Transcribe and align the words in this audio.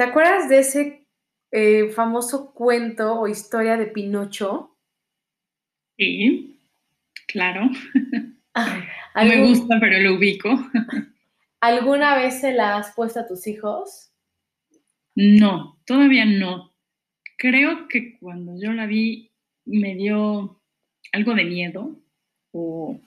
¿Te 0.00 0.04
acuerdas 0.04 0.48
de 0.48 0.60
ese 0.60 1.06
eh, 1.50 1.90
famoso 1.90 2.54
cuento 2.54 3.20
o 3.20 3.28
historia 3.28 3.76
de 3.76 3.84
Pinocho? 3.84 4.78
Sí, 5.98 6.58
claro. 7.28 7.68
Ah, 8.54 8.82
no 9.14 9.24
me 9.24 9.46
gusta, 9.46 9.78
pero 9.78 10.00
lo 10.00 10.16
ubico. 10.16 10.48
¿Alguna 11.60 12.16
vez 12.16 12.40
se 12.40 12.52
la 12.52 12.78
has 12.78 12.92
puesto 12.94 13.20
a 13.20 13.26
tus 13.26 13.46
hijos? 13.46 14.10
No, 15.14 15.78
todavía 15.86 16.24
no. 16.24 16.72
Creo 17.36 17.86
que 17.86 18.18
cuando 18.18 18.58
yo 18.60 18.72
la 18.72 18.86
vi 18.86 19.30
me 19.66 19.94
dio 19.94 20.60
algo 21.12 21.34
de 21.34 21.44
miedo 21.44 21.96
o 22.50 23.00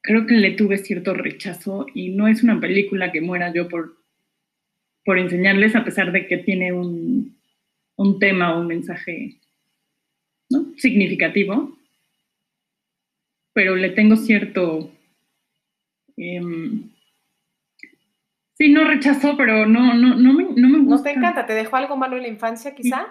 creo 0.00 0.26
que 0.26 0.34
le 0.34 0.52
tuve 0.52 0.78
cierto 0.78 1.12
rechazo 1.12 1.86
y 1.94 2.10
no 2.10 2.28
es 2.28 2.42
una 2.42 2.58
película 2.58 3.12
que 3.12 3.20
muera 3.20 3.52
yo 3.52 3.68
por, 3.68 3.97
por 5.08 5.18
enseñarles 5.18 5.74
a 5.74 5.86
pesar 5.86 6.12
de 6.12 6.26
que 6.26 6.36
tiene 6.36 6.70
un, 6.70 7.34
tema 8.20 8.54
o 8.54 8.60
un 8.60 8.66
mensaje 8.66 9.38
significativo, 10.76 11.78
pero 13.54 13.74
le 13.74 13.88
tengo 13.88 14.16
cierto... 14.16 14.92
Em, 16.18 16.90
sí, 18.52 18.68
no 18.68 18.84
rechazó, 18.84 19.34
pero 19.38 19.64
no, 19.64 19.94
no, 19.94 20.14
no, 20.14 20.32
me, 20.34 20.44
no 20.44 20.68
me 20.68 20.78
gusta. 20.80 20.96
¿No 20.96 21.02
te 21.02 21.18
encanta? 21.18 21.46
¿Te 21.46 21.54
dejó 21.54 21.76
algo 21.76 21.96
malo 21.96 22.16
en 22.18 22.24
la 22.24 22.28
infancia 22.28 22.74
quizá? 22.74 23.06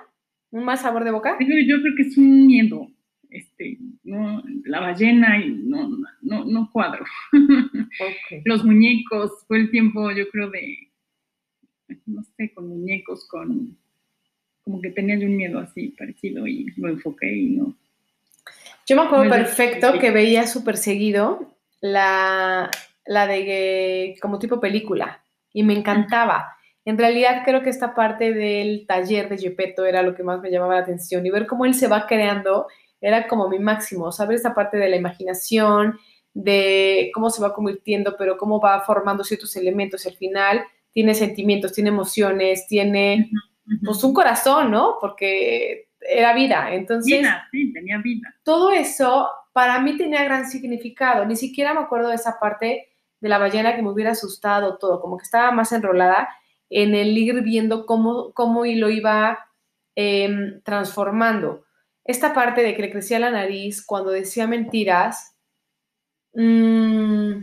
¿Un 0.52 0.66
mal 0.66 0.78
sabor 0.78 1.04
de 1.04 1.10
boca? 1.10 1.36
Yo 1.40 1.82
creo 1.82 1.96
que 1.96 2.04
es 2.04 2.16
un 2.16 2.46
miedo 2.46 2.92
este, 3.32 3.80
no, 4.04 4.44
la 4.66 4.82
ballena 4.82 5.44
y 5.44 5.50
no, 5.50 5.90
no, 6.22 6.46
no 6.46 6.70
cuadro. 6.72 7.04
Los 8.46 8.64
muñecos, 8.64 9.32
fue 9.48 9.62
el 9.62 9.72
tiempo, 9.72 10.12
yo 10.12 10.30
creo, 10.30 10.52
de, 10.52 10.92
no 12.06 12.24
sé, 12.36 12.54
con 12.54 12.68
muñecos, 12.68 13.28
con, 13.28 13.78
como 14.64 14.82
que 14.82 14.92
tenía 14.92 15.18
yo 15.18 15.28
un 15.28 15.38
miedo 15.38 15.60
así 15.60 15.90
parecido 15.98 16.48
y 16.48 16.66
lo 16.78 16.90
enfoqué 16.90 17.34
y 17.34 17.50
no. 17.52 17.76
Yo 18.86 18.96
me 18.96 19.02
acuerdo 19.04 19.30
perfecto 19.30 20.00
que 20.00 20.12
veía 20.12 20.48
súper 20.48 20.78
seguido 20.78 21.54
la, 21.82 22.72
la 23.06 23.28
de 23.28 24.16
como 24.22 24.40
tipo 24.40 24.60
película 24.60 25.24
y 25.52 25.64
me 25.64 25.74
encantaba. 25.74 26.54
En 26.86 26.98
realidad 26.98 27.42
creo 27.44 27.64
que 27.64 27.70
esta 27.70 27.94
parte 27.94 28.34
del 28.34 28.86
taller 28.88 29.28
de 29.28 29.38
Gepetto 29.38 29.86
era 29.86 30.02
lo 30.04 30.16
que 30.16 30.24
más 30.24 30.42
me 30.42 30.50
llamaba 30.50 30.76
la 30.76 30.82
atención 30.82 31.26
y 31.26 31.30
ver 31.30 31.48
cómo 31.48 31.66
él 31.66 31.74
se 31.74 31.88
va 31.88 32.08
creando 32.08 32.68
era 33.02 33.28
como 33.28 33.50
mi 33.50 33.60
máximo, 33.60 34.12
saber 34.12 34.38
esa 34.38 34.56
parte 34.56 34.78
de 34.78 34.90
la 34.90 34.96
imaginación, 34.96 36.00
de 36.34 37.12
cómo 37.14 37.30
se 37.30 37.42
va 37.42 37.54
convirtiendo, 37.54 38.16
pero 38.18 38.38
cómo 38.38 38.60
va 38.60 38.82
formando 38.82 39.24
ciertos 39.24 39.56
elementos 39.56 40.06
y 40.06 40.10
al 40.10 40.16
final 40.16 40.64
tiene 40.98 41.14
sentimientos, 41.14 41.74
tiene 41.74 41.92
emociones, 41.92 42.66
tiene 42.66 43.30
pues 43.86 44.04
un 44.04 44.16
corazón, 44.16 44.72
¿no? 44.72 44.96
Porque 45.00 45.90
era 46.02 46.34
vida, 46.34 46.74
entonces... 46.74 47.20
Vida, 47.20 47.48
sí, 47.52 47.72
tenía 47.72 48.00
vida. 48.00 48.34
Todo 48.42 48.72
eso 48.72 49.30
para 49.54 49.80
mí 49.80 49.96
tenía 49.96 50.24
gran 50.24 50.50
significado, 50.50 51.24
ni 51.24 51.36
siquiera 51.36 51.76
me 51.76 51.82
acuerdo 51.82 52.10
de 52.10 52.16
esa 52.16 52.40
parte 52.40 52.88
de 53.20 53.30
la 53.30 53.38
ballena 53.38 53.76
que 53.76 53.84
me 53.84 53.92
hubiera 53.92 54.14
asustado 54.14 54.80
todo, 54.80 55.00
como 55.00 55.20
que 55.20 55.26
estaba 55.26 55.52
más 55.52 55.72
enrolada 55.72 56.30
en 56.68 56.96
el 56.96 57.16
ir 57.16 57.44
viendo 57.44 57.86
cómo, 57.86 58.34
cómo 58.34 58.66
y 58.66 58.74
lo 58.74 58.90
iba 58.90 59.38
em, 59.94 60.64
transformando 60.64 61.64
esta 62.06 62.34
parte 62.34 62.64
de 62.64 62.76
que 62.76 62.82
le 62.82 62.92
crecía 62.92 63.20
la 63.20 63.30
nariz 63.30 63.86
cuando 63.86 64.10
decía 64.10 64.48
mentiras, 64.48 65.36
mm, 66.34 67.34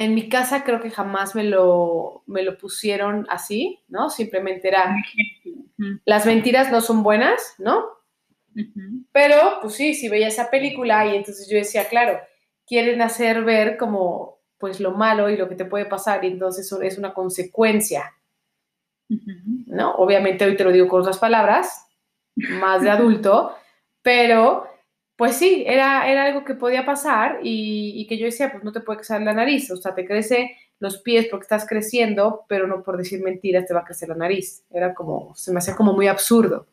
en 0.00 0.14
mi 0.14 0.30
casa 0.30 0.64
creo 0.64 0.80
que 0.80 0.90
jamás 0.90 1.34
me 1.34 1.44
lo, 1.44 2.22
me 2.26 2.42
lo 2.42 2.56
pusieron 2.56 3.26
así, 3.28 3.80
¿no? 3.88 4.08
Simplemente 4.08 4.68
era, 4.68 4.96
las 6.06 6.24
mentiras 6.24 6.72
no 6.72 6.80
son 6.80 7.02
buenas, 7.02 7.54
¿no? 7.58 7.84
Pero, 9.12 9.58
pues 9.60 9.74
sí, 9.74 9.92
si 9.92 10.08
veía 10.08 10.28
esa 10.28 10.48
película 10.48 11.04
y 11.04 11.16
entonces 11.16 11.50
yo 11.50 11.58
decía, 11.58 11.86
claro, 11.86 12.18
quieren 12.66 13.02
hacer 13.02 13.44
ver 13.44 13.76
como, 13.76 14.38
pues 14.56 14.80
lo 14.80 14.92
malo 14.92 15.28
y 15.28 15.36
lo 15.36 15.50
que 15.50 15.54
te 15.54 15.66
puede 15.66 15.84
pasar 15.84 16.24
y 16.24 16.28
entonces 16.28 16.64
eso 16.64 16.80
es 16.80 16.96
una 16.96 17.12
consecuencia, 17.12 18.14
¿no? 19.66 19.96
Obviamente 19.96 20.46
hoy 20.46 20.56
te 20.56 20.64
lo 20.64 20.72
digo 20.72 20.88
con 20.88 21.02
otras 21.02 21.18
palabras, 21.18 21.86
más 22.36 22.80
de 22.80 22.88
adulto, 22.88 23.54
pero 24.00 24.66
pues 25.20 25.36
sí, 25.36 25.64
era, 25.66 26.10
era 26.10 26.24
algo 26.24 26.46
que 26.46 26.54
podía 26.54 26.86
pasar 26.86 27.40
y, 27.42 28.06
que 28.08 28.16
yo 28.16 28.24
decía, 28.24 28.50
pues 28.50 28.64
no 28.64 28.72
te 28.72 28.80
puede 28.80 29.00
crecer 29.00 29.20
la 29.20 29.34
nariz, 29.34 29.70
o 29.70 29.76
sea, 29.76 29.94
te 29.94 30.06
crece 30.06 30.56
los 30.78 31.02
pies 31.02 31.26
porque 31.30 31.42
estás 31.42 31.66
creciendo, 31.66 32.46
pero 32.48 32.66
no 32.66 32.82
por 32.82 32.96
decir 32.96 33.22
mentiras 33.22 33.66
te 33.66 33.74
va 33.74 33.80
a 33.80 33.84
crecer 33.84 34.08
la 34.08 34.14
nariz. 34.14 34.64
Era 34.70 34.94
como, 34.94 35.34
se 35.36 35.52
me 35.52 35.58
hacía 35.58 35.76
como 35.76 35.92
muy 35.92 36.08
absurdo, 36.08 36.68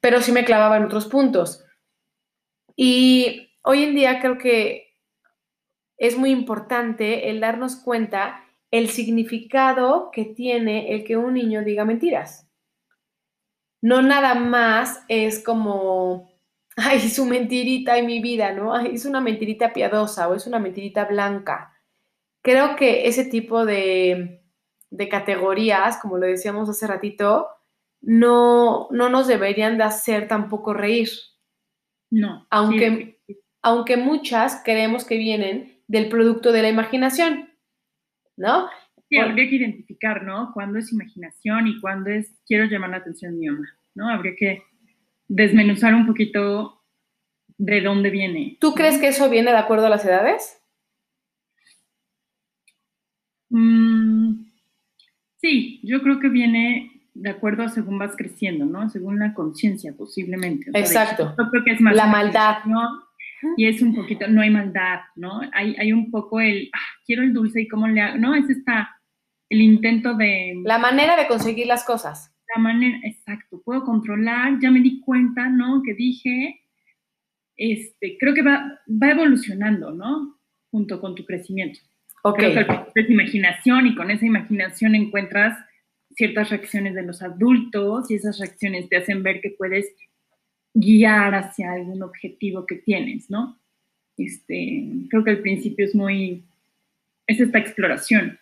pero 0.00 0.22
sí 0.22 0.32
me 0.32 0.46
clavaba 0.46 0.78
en 0.78 0.84
otros 0.84 1.08
puntos. 1.08 1.62
Y 2.74 3.50
hoy 3.60 3.82
en 3.82 3.94
día 3.94 4.18
creo 4.18 4.38
que 4.38 4.94
es 5.98 6.16
muy 6.16 6.30
importante 6.30 7.28
el 7.28 7.38
darnos 7.38 7.76
cuenta 7.76 8.46
el 8.70 8.88
significado 8.88 10.10
que 10.10 10.24
tiene 10.24 10.94
el 10.94 11.04
que 11.04 11.18
un 11.18 11.34
niño 11.34 11.62
diga 11.64 11.84
mentiras 11.84 12.48
no 13.80 14.02
nada 14.02 14.34
más 14.34 15.04
es 15.08 15.42
como, 15.42 16.27
ay, 16.78 17.00
su 17.00 17.26
mentirita 17.26 17.98
en 17.98 18.06
mi 18.06 18.20
vida, 18.20 18.52
¿no? 18.52 18.78
es 18.78 19.04
una 19.04 19.20
mentirita 19.20 19.72
piadosa 19.72 20.28
o 20.28 20.34
es 20.34 20.46
una 20.46 20.58
mentirita 20.58 21.04
blanca. 21.06 21.74
Creo 22.42 22.76
que 22.76 23.08
ese 23.08 23.24
tipo 23.24 23.66
de, 23.66 24.44
categorías, 25.10 25.98
como 26.00 26.18
lo 26.18 26.26
decíamos 26.26 26.68
hace 26.68 26.86
ratito, 26.86 27.48
no, 28.00 28.88
no 28.92 29.08
nos 29.08 29.26
deberían 29.26 29.76
de 29.76 29.84
hacer 29.84 30.28
tampoco 30.28 30.72
reír. 30.72 31.08
No. 32.10 32.46
Aunque, 32.48 33.20
aunque 33.60 33.96
muchas 33.96 34.62
creemos 34.64 35.04
que 35.04 35.18
vienen 35.18 35.82
del 35.88 36.08
producto 36.08 36.52
de 36.52 36.62
la 36.62 36.68
imaginación, 36.68 37.50
¿no? 38.36 38.68
Sí, 39.08 39.16
habría 39.16 39.48
que 39.48 39.56
identificar, 39.56 40.22
¿no? 40.22 40.52
Cuándo 40.54 40.78
es 40.78 40.92
imaginación 40.92 41.66
y 41.66 41.80
cuándo 41.80 42.10
es 42.10 42.38
quiero 42.46 42.66
llamar 42.66 42.90
la 42.90 42.98
atención 42.98 43.32
de 43.32 43.38
mi 43.38 43.46
mamá, 43.48 43.68
¿no? 43.94 44.08
Habría 44.08 44.36
que 44.36 44.62
desmenuzar 45.28 45.94
un 45.94 46.06
poquito 46.06 46.82
de 47.58 47.80
dónde 47.80 48.10
viene. 48.10 48.56
¿Tú 48.60 48.74
crees 48.74 48.98
que 48.98 49.08
eso 49.08 49.28
viene 49.28 49.50
de 49.50 49.58
acuerdo 49.58 49.86
a 49.86 49.90
las 49.90 50.04
edades? 50.04 50.60
Mm, 53.50 54.44
sí, 55.36 55.80
yo 55.82 56.02
creo 56.02 56.20
que 56.20 56.28
viene 56.28 56.92
de 57.14 57.30
acuerdo 57.30 57.64
a 57.64 57.68
según 57.68 57.98
vas 57.98 58.14
creciendo, 58.16 58.64
¿no? 58.64 58.88
Según 58.90 59.18
la 59.18 59.34
conciencia, 59.34 59.92
posiblemente. 59.96 60.70
Exacto. 60.74 61.34
yo 61.36 61.50
creo 61.50 61.64
que 61.64 61.72
es 61.72 61.80
más 61.80 61.96
la 61.96 62.06
maldad. 62.06 62.64
¿no? 62.64 62.80
Y 63.56 63.66
es 63.66 63.82
un 63.82 63.94
poquito, 63.94 64.28
no 64.28 64.40
hay 64.40 64.50
maldad, 64.50 65.00
¿no? 65.16 65.40
Hay, 65.52 65.74
hay 65.78 65.92
un 65.92 66.10
poco 66.10 66.40
el, 66.40 66.70
ah, 66.72 66.78
quiero 67.04 67.22
el 67.22 67.32
dulce 67.32 67.62
y 67.62 67.68
cómo 67.68 67.88
le 67.88 68.00
hago, 68.00 68.18
¿no? 68.18 68.34
Es 68.34 68.48
esta 68.48 68.94
el 69.48 69.60
intento 69.62 70.14
de... 70.14 70.60
La 70.64 70.78
manera 70.78 71.16
de 71.16 71.26
conseguir 71.26 71.66
las 71.66 71.84
cosas. 71.84 72.34
La 72.54 72.62
manera, 72.62 72.98
exacto, 73.04 73.60
puedo 73.64 73.84
controlar, 73.84 74.58
ya 74.60 74.70
me 74.70 74.80
di 74.80 75.00
cuenta, 75.00 75.48
¿no? 75.48 75.82
Que 75.82 75.94
dije, 75.94 76.60
este, 77.56 78.16
creo 78.18 78.34
que 78.34 78.42
va, 78.42 78.80
va 78.88 79.10
evolucionando, 79.10 79.92
¿no? 79.92 80.38
Junto 80.70 81.00
con 81.00 81.14
tu 81.14 81.24
crecimiento. 81.24 81.80
Ok. 82.22 82.38
Creo 82.38 82.92
que 82.94 83.00
es 83.00 83.10
imaginación 83.10 83.86
y 83.86 83.94
con 83.94 84.10
esa 84.10 84.26
imaginación 84.26 84.94
encuentras 84.94 85.58
ciertas 86.14 86.50
reacciones 86.50 86.94
de 86.94 87.02
los 87.02 87.22
adultos 87.22 88.10
y 88.10 88.14
esas 88.14 88.38
reacciones 88.38 88.88
te 88.88 88.96
hacen 88.96 89.22
ver 89.22 89.40
que 89.40 89.50
puedes 89.50 89.86
guiar 90.74 91.34
hacia 91.34 91.72
algún 91.72 92.02
objetivo 92.02 92.66
que 92.66 92.76
tienes, 92.76 93.30
¿no? 93.30 93.58
Este, 94.16 94.84
creo 95.10 95.22
que 95.22 95.30
al 95.30 95.40
principio 95.40 95.84
es 95.86 95.94
muy, 95.94 96.44
es 97.26 97.40
esta 97.40 97.58
exploración, 97.58 98.38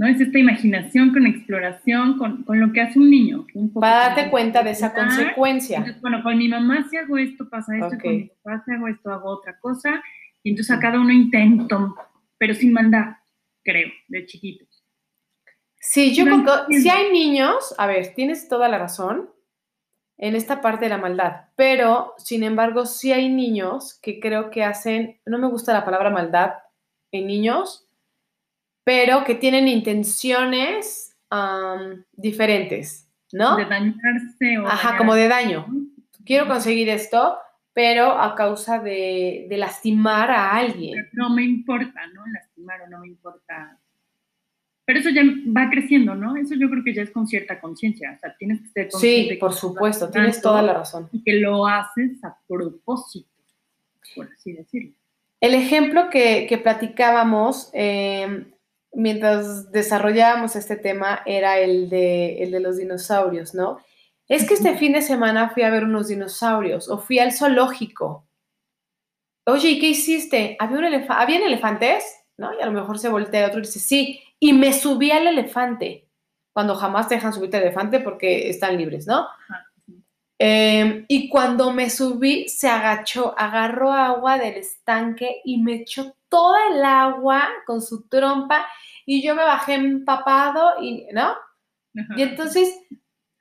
¿no? 0.00 0.06
Es 0.06 0.18
esta 0.18 0.38
imaginación 0.38 1.12
con 1.12 1.26
exploración, 1.26 2.16
con, 2.16 2.42
lo 2.58 2.72
que 2.72 2.80
hace 2.80 2.98
un 2.98 3.10
niño. 3.10 3.46
Para 3.74 4.08
darte 4.08 4.30
cuenta 4.30 4.62
de 4.62 4.70
esa 4.70 4.94
consecuencia. 4.94 5.98
bueno, 6.00 6.22
con 6.22 6.38
mi 6.38 6.48
mamá 6.48 6.88
si 6.88 6.96
hago 6.96 7.18
esto, 7.18 7.46
pasa 7.50 7.76
esto, 7.76 7.98
con 8.00 8.16
mi 8.16 8.30
papá 8.42 8.62
si 8.64 8.72
hago 8.72 8.88
esto, 8.88 9.12
hago 9.12 9.28
otra 9.28 9.60
cosa. 9.60 10.02
Y 10.42 10.50
entonces 10.50 10.74
a 10.74 10.80
cada 10.80 10.98
uno 10.98 11.12
intento, 11.12 11.94
pero 12.38 12.54
sin 12.54 12.72
mandar, 12.72 13.18
creo, 13.62 13.90
de 14.08 14.24
chiquitos. 14.24 14.82
Sí, 15.78 16.14
yo 16.14 16.24
creo 16.24 16.66
si 16.70 16.88
hay 16.88 17.12
niños, 17.12 17.74
a 17.76 17.86
ver, 17.86 18.14
tienes 18.14 18.48
toda 18.48 18.68
la 18.68 18.78
razón 18.78 19.28
en 20.16 20.34
esta 20.34 20.62
parte 20.62 20.86
de 20.86 20.90
la 20.90 20.98
maldad, 20.98 21.48
pero 21.56 22.14
sin 22.16 22.42
embargo 22.42 22.86
sí 22.86 23.12
hay 23.12 23.28
niños 23.28 23.98
que 24.00 24.18
creo 24.18 24.48
que 24.48 24.64
hacen, 24.64 25.20
no 25.26 25.38
me 25.38 25.48
gusta 25.48 25.74
la 25.74 25.84
palabra 25.84 26.08
maldad 26.08 26.52
en 27.12 27.26
niños, 27.26 27.89
pero 28.90 29.22
que 29.22 29.36
tienen 29.36 29.68
intenciones 29.68 31.16
diferentes, 32.10 33.08
¿no? 33.30 33.56
De 33.56 33.64
dañarse 33.64 34.58
o... 34.58 34.66
Ajá, 34.66 34.98
como 34.98 35.14
de 35.14 35.28
daño. 35.28 35.64
Quiero 36.26 36.48
conseguir 36.48 36.88
esto, 36.88 37.38
pero 37.72 38.10
a 38.20 38.34
causa 38.34 38.80
de, 38.80 39.46
lastimar 39.48 40.32
a 40.32 40.56
alguien. 40.56 41.08
No 41.12 41.30
me 41.30 41.44
importa, 41.44 42.04
¿no? 42.12 42.26
Lastimar 42.32 42.82
o 42.82 42.88
no 42.88 42.98
me 42.98 43.06
importa. 43.06 43.78
Pero 44.84 44.98
eso 44.98 45.10
ya 45.10 45.22
va 45.56 45.70
creciendo, 45.70 46.16
¿no? 46.16 46.34
Eso 46.34 46.56
yo 46.56 46.68
creo 46.68 46.82
que 46.82 46.92
ya 46.92 47.02
es 47.02 47.12
con 47.12 47.28
cierta 47.28 47.60
conciencia. 47.60 48.14
O 48.16 48.18
sea, 48.18 48.34
tienes 48.36 48.60
que 48.60 48.68
ser 48.70 48.90
consciente. 48.90 49.34
Sí, 49.34 49.38
por 49.38 49.52
supuesto, 49.52 50.10
tienes 50.10 50.42
toda 50.42 50.62
la 50.62 50.74
razón. 50.74 51.08
Y 51.12 51.22
que 51.22 51.34
lo 51.34 51.64
haces 51.64 52.24
a 52.24 52.36
propósito, 52.48 53.30
por 54.16 54.28
así 54.34 54.52
decirlo. 54.52 54.94
El 55.40 55.54
ejemplo 55.54 56.10
que, 56.10 56.46
que 56.48 56.58
platicábamos 56.58 57.70
eh, 57.72 58.52
mientras 58.92 59.70
desarrollábamos 59.72 60.56
este 60.56 60.76
tema 60.76 61.22
era 61.26 61.58
el 61.58 61.88
de, 61.88 62.42
el 62.42 62.50
de 62.50 62.60
los 62.60 62.76
dinosaurios, 62.76 63.54
¿no? 63.54 63.78
Es 64.28 64.46
que 64.46 64.54
este 64.54 64.76
fin 64.76 64.92
de 64.92 65.02
semana 65.02 65.50
fui 65.50 65.64
a 65.64 65.70
ver 65.70 65.84
unos 65.84 66.08
dinosaurios 66.08 66.88
o 66.88 66.98
fui 66.98 67.18
al 67.18 67.32
zoológico. 67.32 68.28
Oye, 69.46 69.70
¿y 69.70 69.80
qué 69.80 69.88
hiciste? 69.88 70.56
¿Había 70.60 70.78
un 70.78 70.84
elefante? 70.84 71.22
¿Habían 71.22 71.42
elefantes? 71.42 72.04
¿No? 72.36 72.54
Y 72.54 72.62
a 72.62 72.66
lo 72.66 72.72
mejor 72.72 72.98
se 72.98 73.08
voltea 73.08 73.48
otro 73.48 73.58
y 73.58 73.62
dice, 73.62 73.80
sí, 73.80 74.20
y 74.38 74.52
me 74.52 74.72
subí 74.72 75.10
al 75.10 75.26
elefante, 75.26 76.08
cuando 76.52 76.74
jamás 76.74 77.08
te 77.08 77.16
dejan 77.16 77.32
subirte 77.32 77.58
al 77.58 77.64
elefante 77.64 78.00
porque 78.00 78.48
están 78.48 78.78
libres, 78.78 79.06
¿no? 79.06 79.26
Em, 80.38 81.04
y 81.06 81.28
cuando 81.28 81.70
me 81.70 81.90
subí, 81.90 82.48
se 82.48 82.68
agachó, 82.68 83.34
agarró 83.36 83.92
agua 83.92 84.38
del 84.38 84.54
estanque 84.54 85.42
y 85.44 85.60
me 85.60 85.74
echó 85.74 86.16
toda 86.30 86.58
el 86.68 86.84
agua 86.84 87.48
con 87.66 87.82
su 87.82 88.08
trompa 88.08 88.66
y 89.04 89.22
yo 89.22 89.34
me 89.34 89.44
bajé 89.44 89.74
empapado 89.74 90.74
y, 90.80 91.06
¿no? 91.12 91.34
Y 92.16 92.22
entonces 92.22 92.86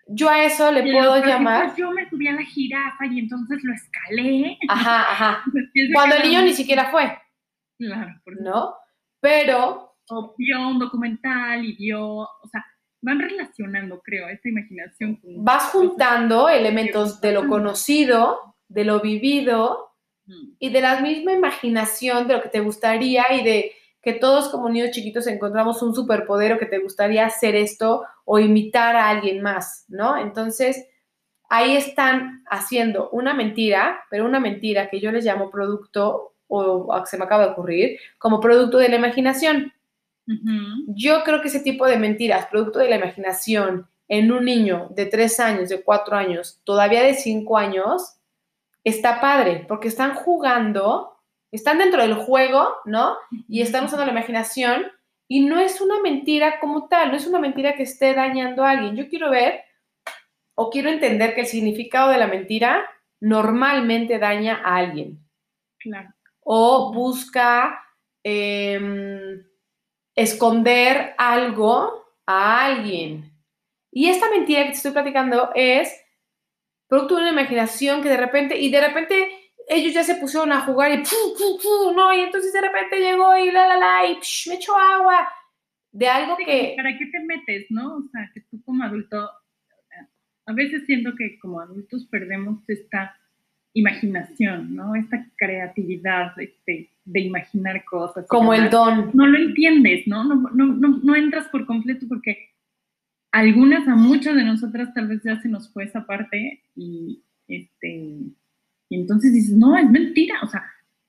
yo 0.07 0.27
a 0.27 0.43
eso 0.43 0.71
le 0.71 0.81
puedo 0.91 1.23
llamar. 1.23 1.75
yo 1.75 1.91
me 1.91 2.09
subí 2.09 2.27
a 2.27 2.33
la 2.33 2.43
jirafa 2.43 3.05
y 3.05 3.19
entonces 3.19 3.59
lo 3.63 3.73
escalé. 3.73 4.57
Ajá, 4.67 5.01
ajá. 5.01 5.43
Cuando 5.93 6.15
el 6.15 6.23
niño 6.23 6.41
ni 6.41 6.53
siquiera 6.53 6.89
fue. 6.89 7.17
Claro, 7.77 8.11
¿no? 8.41 8.73
Pero 9.21 9.89
o 10.09 10.35
vio 10.37 10.67
un 10.67 10.79
documental 10.79 11.63
y 11.63 11.75
vio, 11.75 12.03
o 12.03 12.47
sea, 12.51 12.65
van 13.01 13.19
relacionando, 13.19 14.01
creo, 14.01 14.27
esta 14.27 14.49
imaginación. 14.49 15.17
Con 15.17 15.43
Vas 15.43 15.69
juntando 15.71 16.49
elementos 16.49 17.21
de 17.21 17.33
lo 17.33 17.47
conocido, 17.47 18.55
de 18.67 18.85
lo 18.85 18.99
vivido. 18.99 19.88
Y 20.59 20.69
de 20.69 20.81
la 20.81 20.99
misma 21.01 21.33
imaginación 21.33 22.27
de 22.27 22.35
lo 22.35 22.41
que 22.41 22.49
te 22.49 22.59
gustaría 22.59 23.25
y 23.33 23.43
de 23.43 23.71
que 24.01 24.13
todos 24.13 24.49
como 24.49 24.69
niños 24.69 24.91
chiquitos 24.91 25.27
encontramos 25.27 25.81
un 25.81 25.93
superpoder 25.93 26.53
o 26.53 26.59
que 26.59 26.65
te 26.65 26.79
gustaría 26.79 27.25
hacer 27.25 27.55
esto 27.55 28.03
o 28.25 28.39
imitar 28.39 28.95
a 28.95 29.09
alguien 29.09 29.41
más, 29.41 29.85
¿no? 29.89 30.17
Entonces, 30.17 30.87
ahí 31.49 31.75
están 31.75 32.43
haciendo 32.49 33.09
una 33.09 33.33
mentira, 33.33 34.01
pero 34.09 34.25
una 34.25 34.39
mentira 34.39 34.89
que 34.89 34.99
yo 34.99 35.11
les 35.11 35.25
llamo 35.25 35.49
producto 35.49 36.33
o 36.47 37.05
se 37.05 37.17
me 37.17 37.25
acaba 37.25 37.45
de 37.45 37.51
ocurrir, 37.51 37.99
como 38.17 38.39
producto 38.39 38.77
de 38.77 38.89
la 38.89 38.95
imaginación. 38.95 39.73
Yo 40.87 41.23
creo 41.23 41.41
que 41.41 41.47
ese 41.47 41.59
tipo 41.59 41.85
de 41.85 41.97
mentiras, 41.97 42.47
producto 42.47 42.79
de 42.79 42.89
la 42.89 42.97
imaginación, 42.97 43.87
en 44.07 44.31
un 44.31 44.45
niño 44.45 44.87
de 44.91 45.05
tres 45.05 45.39
años, 45.39 45.69
de 45.69 45.83
cuatro 45.83 46.15
años, 46.15 46.59
todavía 46.63 47.03
de 47.03 47.13
cinco 47.13 47.57
años, 47.57 48.18
está 48.83 49.19
padre, 49.21 49.65
porque 49.67 49.87
están 49.87 50.15
jugando, 50.15 51.17
están 51.51 51.77
dentro 51.77 52.01
del 52.01 52.15
juego, 52.15 52.75
¿no? 52.85 53.17
Y 53.47 53.61
están 53.61 53.85
usando 53.85 54.05
la 54.05 54.11
imaginación 54.11 54.85
y 55.27 55.45
no 55.45 55.59
es 55.59 55.79
una 55.79 56.01
mentira 56.01 56.59
como 56.59 56.87
tal, 56.87 57.11
no 57.11 57.17
es 57.17 57.27
una 57.27 57.39
mentira 57.39 57.75
que 57.75 57.83
esté 57.83 58.13
dañando 58.13 58.63
a 58.63 58.71
alguien. 58.71 58.95
Yo 58.95 59.09
quiero 59.09 59.29
ver 59.29 59.61
o 60.55 60.69
quiero 60.69 60.89
entender 60.89 61.35
que 61.35 61.41
el 61.41 61.47
significado 61.47 62.09
de 62.09 62.17
la 62.17 62.27
mentira 62.27 62.83
normalmente 63.21 64.17
daña 64.17 64.61
a 64.63 64.77
alguien. 64.77 65.19
Claro. 65.77 66.09
O 66.41 66.91
busca 66.93 67.79
em, 68.23 69.43
esconder 70.15 71.13
algo 71.17 72.05
a 72.25 72.65
alguien. 72.65 73.31
Y 73.91 74.09
esta 74.09 74.29
mentira 74.29 74.63
que 74.63 74.69
te 74.69 74.75
estoy 74.75 74.91
platicando 74.91 75.51
es 75.53 75.93
producto 76.89 77.15
de 77.15 77.21
una 77.21 77.31
imaginación 77.31 78.01
que 78.01 78.09
de 78.09 78.17
repente, 78.17 78.59
y 78.59 78.69
de 78.71 78.81
repente 78.81 79.29
ellos 79.69 79.93
ya 79.93 80.03
se 80.03 80.15
pusieron 80.15 80.51
a 80.51 80.61
jugar 80.61 80.91
y 80.91 81.03
no, 81.95 82.13
y 82.13 82.19
entonces 82.21 82.51
de 82.51 82.61
repente 82.61 82.99
llegó 82.99 83.37
y 83.37 83.51
la, 83.51 83.67
la, 83.67 83.77
la, 83.77 84.07
y 84.07 84.17
me 84.49 84.55
echó 84.55 84.75
agua 84.75 85.29
de 85.91 86.07
algo 86.07 86.35
que... 86.37 86.73
¿Para 86.75 86.97
qué 86.97 87.05
te 87.05 87.19
metes, 87.19 87.67
no? 87.69 87.97
O 87.97 88.03
sea, 88.11 88.29
que 88.33 88.41
tú 88.41 88.61
como 88.63 88.83
adulto, 88.83 89.29
a 90.45 90.53
veces 90.53 90.85
siento 90.85 91.13
que 91.15 91.37
como 91.39 91.61
adultos 91.61 92.07
perdemos 92.09 92.67
esta 92.67 93.15
imaginación, 93.73 94.75
¿no? 94.75 94.95
Esta 94.95 95.25
creatividad, 95.37 96.39
este, 96.39 96.89
de 97.05 97.19
imaginar 97.19 97.83
cosas. 97.85 98.25
Como 98.27 98.53
el 98.53 98.69
don. 98.69 99.11
No 99.13 99.27
lo 99.27 99.37
entiendes, 99.37 100.07
¿no? 100.07 100.23
No, 100.23 100.35
no, 100.35 100.65
no, 100.65 100.99
no 101.03 101.15
entras 101.15 101.47
por 101.49 101.65
completo 101.67 102.07
porque 102.09 102.49
algunas, 103.31 103.87
a 103.87 103.95
muchas 103.95 104.35
de 104.35 104.43
nosotras 104.43 104.93
tal 104.93 105.07
vez 105.07 105.21
ya 105.23 105.39
se 105.41 105.49
nos 105.49 105.71
fue 105.71 105.83
esa 105.83 106.05
parte 106.05 106.63
y, 106.75 107.21
este, 107.47 107.89
y 108.89 108.95
entonces 108.95 109.33
dices, 109.33 109.55
no, 109.55 109.77
es 109.77 109.89
mentira, 109.89 110.35
o 110.43 110.47
sea, 110.47 110.63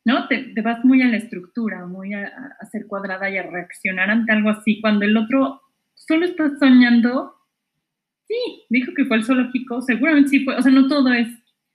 ¿no? 0.05 0.29
Te, 0.29 0.55
vas 0.63 0.85
muy 0.85 1.03
a 1.03 1.09
la 1.09 1.17
estructura, 1.17 1.87
muy 1.87 2.15
a, 2.15 2.31
a, 2.61 2.67
ser 2.67 2.87
cuadrada 2.87 3.31
y 3.31 3.39
a 3.39 3.43
reaccionar 3.43 4.11
ante 4.11 4.33
algo 4.33 4.51
así, 4.51 4.81
cuando 4.81 5.05
el 5.05 5.17
otro 5.17 5.61
solo 5.95 6.27
está 6.27 6.59
soñando, 6.59 7.35
sí, 8.27 8.65
dijo 8.69 8.93
que 8.95 9.05
fue 9.05 9.19
el 9.19 9.25
zoológico, 9.25 9.81
seguramente 9.83 10.31
sí 10.31 10.45
fue, 10.45 10.57
o 10.57 10.63
sea, 10.63 10.73
no 10.73 10.89
todo 10.89 11.13
es 11.13 11.29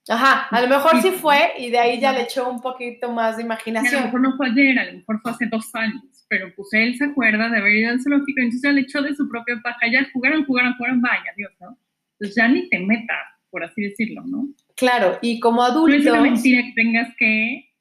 Ajá, 0.08 0.48
a 0.52 0.62
lo 0.62 0.68
mejor 0.68 1.02
sí 1.02 1.12
fue 1.12 1.54
y 1.58 1.72
de 1.72 1.80
ahí 1.80 2.00
ya 2.00 2.14
le 2.14 2.22
echó 2.22 2.48
un 2.48 2.62
poquito 2.62 3.12
más 3.12 3.38
de 3.38 3.44
imaginación. 3.44 3.96
A 3.96 4.00
lo 4.00 4.06
mejor 4.06 4.22
no 4.22 4.38
fue 4.38 4.48
ayer, 4.48 4.78
a 4.78 4.86
lo 4.86 4.94
mejor 5.00 5.20
fue 5.22 5.32
hace 5.32 5.48
dos 5.48 5.74
años, 5.74 6.04
pero 6.30 6.54
pues 6.56 6.70
él 6.74 6.96
se 6.96 7.06
acuerda 7.06 7.50
de 7.50 7.58
haber 7.58 7.74
ido 7.74 7.90
al 7.90 8.02
zoológico, 8.02 8.40
entonces 8.40 8.62
ya 8.62 8.72
le 8.72 8.82
echó 8.82 9.02
de 9.02 9.16
su 9.16 9.28
propia 9.28 9.60
paja, 9.64 9.88
ya 9.92 10.08
jugaron, 10.14 10.46
jugaron, 10.46 10.76
jugaron, 10.78 11.02
vaya, 11.02 11.34
Dios, 11.36 11.52
¿no? 11.60 11.80
Entonces 12.14 12.36
ya 12.36 12.48
ni 12.48 12.70
te 12.70 12.80
metas, 12.80 13.26
por 13.50 13.64
así 13.64 13.82
decirlo, 13.82 14.22
¿no? 14.26 14.48
Claro, 14.76 15.18
y 15.22 15.40
como 15.40 15.64
adultos... 15.64 16.04
No 16.04 16.14
es 16.14 16.20
una 16.20 16.22
mentira 16.22 16.62
que 16.62 16.74
tengas 16.76 17.16
que, 17.18 17.74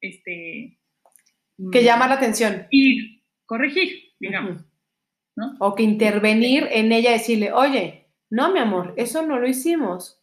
este... 0.00 0.78
Que 1.72 1.80
mm, 1.80 1.84
llamar 1.84 2.10
la 2.10 2.14
atención. 2.16 2.66
Y 2.70 3.24
corregir, 3.44 4.12
digamos, 4.20 4.64
¿no? 5.34 5.56
O 5.58 5.74
que 5.74 5.82
intervenir 5.82 6.68
en 6.70 6.92
ella 6.92 7.10
y 7.10 7.14
decirle, 7.14 7.52
oye, 7.52 8.06
no, 8.30 8.52
mi 8.52 8.60
amor, 8.60 8.94
eso 8.96 9.26
no 9.26 9.38
lo 9.38 9.48
hicimos 9.48 10.21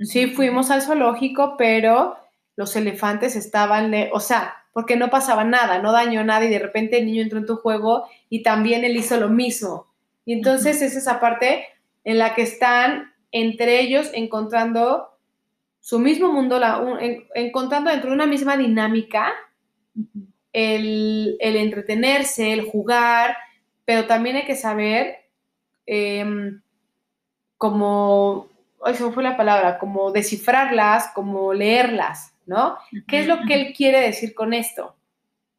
Sí, 0.00 0.28
fuimos 0.28 0.70
al 0.70 0.82
zoológico, 0.82 1.56
pero 1.56 2.16
los 2.56 2.74
elefantes 2.76 3.36
estaban, 3.36 3.92
o 4.12 4.20
sea, 4.20 4.54
porque 4.72 4.96
no 4.96 5.10
pasaba 5.10 5.44
nada, 5.44 5.80
no 5.80 5.92
dañó 5.92 6.22
nada 6.24 6.44
y 6.44 6.50
de 6.50 6.58
repente 6.58 6.98
el 6.98 7.06
niño 7.06 7.22
entró 7.22 7.38
en 7.38 7.46
tu 7.46 7.56
juego 7.56 8.08
y 8.28 8.42
también 8.42 8.84
él 8.84 8.96
hizo 8.96 9.18
lo 9.18 9.28
mismo. 9.28 9.88
Y 10.24 10.34
entonces 10.34 10.82
es 10.82 10.94
esa 10.94 11.20
parte 11.20 11.66
en 12.04 12.18
la 12.18 12.34
que 12.34 12.42
están 12.42 13.12
entre 13.32 13.80
ellos 13.80 14.10
encontrando 14.14 15.08
su 15.80 15.98
mismo 15.98 16.32
mundo, 16.32 16.58
la, 16.58 16.80
encontrando 17.34 17.90
dentro 17.90 18.10
de 18.10 18.14
una 18.14 18.26
misma 18.26 18.56
dinámica 18.56 19.32
el, 20.52 21.36
entretenerse, 21.40 22.52
el 22.52 22.62
jugar, 22.62 23.36
pero 23.84 24.06
también 24.06 24.36
hay 24.36 24.44
que 24.44 24.56
saber 24.56 25.16
em, 25.86 26.60
como 27.56 28.48
eso 28.86 29.12
fue 29.12 29.22
la 29.22 29.36
palabra, 29.36 29.78
como 29.78 30.12
descifrarlas, 30.12 31.08
como 31.14 31.52
leerlas, 31.52 32.34
¿no? 32.46 32.78
¿Qué 33.06 33.20
es 33.20 33.26
lo 33.26 33.42
que 33.46 33.54
él 33.54 33.74
quiere 33.76 34.00
decir 34.00 34.34
con 34.34 34.52
esto? 34.52 34.96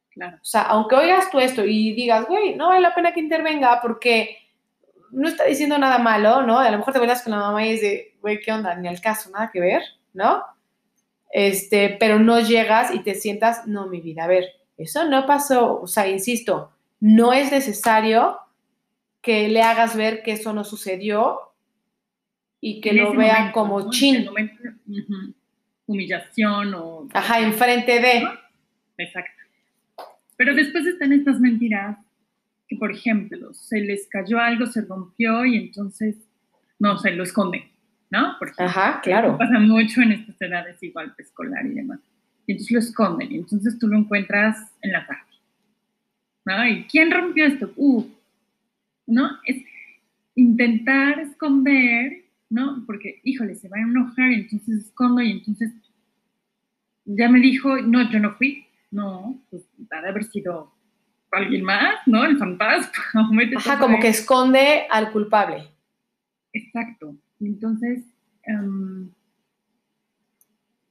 Claro. 0.09 0.37
O 0.41 0.45
sea, 0.45 0.63
aunque 0.63 0.95
oigas 0.95 1.29
tú 1.29 1.39
esto 1.39 1.63
y 1.63 1.93
digas, 1.93 2.25
güey, 2.27 2.55
no 2.55 2.69
vale 2.69 2.81
la 2.81 2.95
pena 2.95 3.13
que 3.13 3.19
intervenga 3.19 3.79
porque 3.81 4.37
no 5.11 5.27
está 5.27 5.45
diciendo 5.45 5.77
nada 5.77 5.97
malo, 5.97 6.41
¿no? 6.43 6.59
A 6.59 6.69
lo 6.71 6.77
mejor 6.77 6.93
te 6.93 6.99
verás 6.99 7.21
con 7.21 7.31
la 7.31 7.39
mamá 7.39 7.65
y 7.65 7.71
es 7.71 7.81
de, 7.81 8.15
güey, 8.21 8.39
¿qué 8.39 8.51
onda? 8.51 8.75
Ni 8.75 8.87
al 8.87 9.01
caso, 9.01 9.29
nada 9.29 9.49
que 9.51 9.59
ver, 9.59 9.81
¿no? 10.13 10.43
Este, 11.31 11.95
pero 11.99 12.19
no 12.19 12.39
llegas 12.39 12.93
y 12.93 12.99
te 12.99 13.15
sientas, 13.15 13.67
no, 13.67 13.87
mi 13.87 14.01
vida, 14.01 14.23
a 14.23 14.27
ver, 14.27 14.45
eso 14.77 15.05
no 15.05 15.25
pasó, 15.25 15.79
o 15.81 15.87
sea, 15.87 16.07
insisto, 16.07 16.71
no 16.99 17.33
es 17.33 17.51
necesario 17.51 18.39
que 19.21 19.47
le 19.47 19.61
hagas 19.61 19.95
ver 19.95 20.23
que 20.23 20.31
eso 20.31 20.53
no 20.53 20.63
sucedió 20.63 21.48
y 22.61 22.81
que 22.81 22.93
lo 22.93 23.13
vean 23.13 23.51
como 23.51 23.89
chin. 23.89 24.27
Humillación 25.85 26.73
o... 26.75 27.07
Ajá, 27.13 27.39
enfrente 27.39 27.99
de... 27.99 28.23
Exacto. 28.97 29.31
Pero 30.37 30.53
después 30.53 30.85
están 30.85 31.13
estas 31.13 31.39
mentiras 31.39 31.97
que, 32.67 32.75
por 32.75 32.91
ejemplo, 32.91 33.53
se 33.53 33.81
les 33.81 34.07
cayó 34.07 34.39
algo, 34.39 34.67
se 34.67 34.81
rompió 34.81 35.45
y 35.45 35.57
entonces, 35.57 36.15
no, 36.77 36.97
se 36.97 37.11
lo 37.11 37.23
esconden, 37.23 37.63
¿no? 38.11 38.35
Ajá, 38.57 39.01
claro. 39.01 39.37
Pasa 39.37 39.57
mucho 39.59 40.01
en 40.01 40.11
estas 40.11 40.39
edades 40.41 40.81
igual 40.83 41.13
escolar 41.17 41.65
y 41.65 41.69
demás. 41.69 41.99
Y 42.45 42.53
entonces 42.53 42.71
lo 42.71 42.79
esconden 42.79 43.31
y 43.31 43.35
entonces 43.37 43.79
tú 43.79 43.87
lo 43.87 43.97
encuentras 43.97 44.55
en 44.81 44.91
la 44.91 45.05
tarde. 45.07 45.21
¿No? 46.45 46.67
¿Y 46.67 46.85
quién 46.85 47.11
rompió 47.11 47.45
esto? 47.45 47.71
Uh, 47.75 48.05
¿no? 49.07 49.29
Es 49.45 49.57
intentar 50.35 51.19
esconder 51.19 52.28
¿no? 52.49 52.83
Porque, 52.85 53.19
híjole, 53.23 53.55
se 53.55 53.69
va 53.69 53.77
a 53.77 53.81
enojar, 53.81 54.31
y 54.31 54.35
entonces 54.35 54.85
escondo 54.85 55.21
y 55.21 55.31
entonces 55.31 55.71
ya 57.05 57.29
me 57.29 57.39
dijo, 57.39 57.77
no, 57.81 58.09
yo 58.11 58.19
no 58.19 58.35
fui. 58.35 58.65
No, 58.91 59.39
pues 59.49 59.63
ha 59.91 60.01
de 60.01 60.09
haber 60.09 60.23
sido 60.23 60.73
alguien 61.31 61.63
más, 61.63 61.95
¿no? 62.05 62.25
El 62.25 62.37
fantasma. 62.37 62.91
Ajá, 63.57 63.79
como 63.79 63.99
que 63.99 64.09
esconde 64.09 64.85
al 64.89 65.11
culpable. 65.11 65.63
Exacto. 66.53 67.15
Entonces, 67.39 68.03
em, 68.43 69.11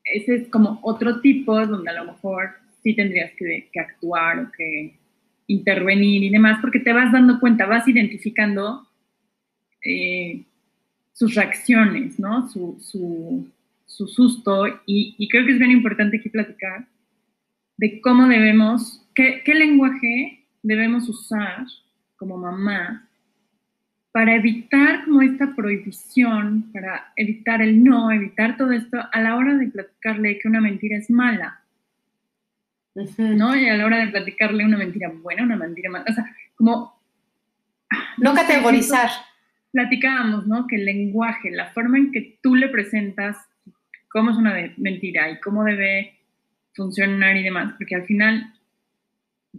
ese 0.05 0.37
es 0.37 0.49
como 0.49 0.79
otro 0.83 1.21
tipo 1.21 1.67
donde 1.67 1.91
a 1.91 1.95
lo 1.95 2.13
mejor 2.13 2.51
sí 2.83 2.95
tendrías 2.95 3.33
que, 3.37 3.71
actuar 3.79 4.39
o 4.41 4.53
que 4.53 4.99
intervenir 5.47 6.25
y 6.25 6.31
demás, 6.31 6.59
porque 6.61 6.81
te 6.81 6.93
vas 6.93 7.13
dando 7.13 7.41
cuenta, 7.41 7.67
vas 7.67 7.87
identificando 7.89 8.87
eh, 9.85 10.45
sus 11.19 11.35
reacciones, 11.35 12.17
¿no? 12.21 12.49
Su, 12.49 13.51
susto, 13.87 14.67
y, 14.87 15.29
creo 15.29 15.45
que 15.45 15.53
es 15.53 15.59
bien 15.59 15.73
importante 15.73 16.19
aquí 16.19 16.29
platicar 16.29 16.87
de 17.77 18.01
cómo 18.01 18.29
debemos, 18.29 19.05
qué, 19.17 19.43
qué 19.45 19.55
lenguaje 19.55 20.45
debemos 20.63 21.09
usar 21.09 21.67
como 22.17 22.37
mamá 22.37 23.09
para 24.13 24.37
evitar 24.37 25.05
como 25.05 25.23
esta 25.23 25.57
prohibición, 25.57 26.71
para 26.73 27.13
evitar 27.17 27.63
el 27.63 27.83
no, 27.83 28.13
evitar 28.13 28.57
todo 28.57 28.71
esto 28.71 28.99
a 29.11 29.21
la 29.21 29.35
hora 29.35 29.55
de 29.55 29.67
platicarle 29.67 30.39
que 30.39 30.47
una 30.47 30.61
mentira 30.61 30.97
es 30.97 31.11
mala. 31.11 31.63
¿No? 32.95 33.57
Y 33.57 33.69
a 33.69 33.77
la 33.77 33.87
hora 33.87 33.99
de 33.99 34.09
platicarle 34.09 34.65
una 34.65 34.77
mentira 34.77 35.09
buena, 35.09 35.43
una 35.43 35.57
mentira 35.57 35.91
mala. 35.91 36.05
O 36.09 36.13
sea, 36.13 36.25
como... 36.55 36.97
No, 38.19 38.35
categorizar. 38.35 39.09
Platicábamos, 39.79 40.45
¿no? 40.49 40.67
Que 40.67 40.75
el 40.75 40.87
lenguaje, 40.87 41.53
la 41.53 41.67
forma 41.67 41.99
en 41.99 42.11
que 42.11 42.41
tú 42.43 42.57
le 42.57 42.69
presentas 42.69 43.37
cómo 44.09 44.33
es 44.33 44.37
una 44.37 44.57
mentira 44.77 45.31
y 45.31 45.39
cómo 45.39 45.63
debe 45.63 46.19
funcionar 46.75 47.37
y 47.37 47.45
demás, 47.45 47.75
porque 47.79 47.95
al 47.95 48.05
final 48.05 48.53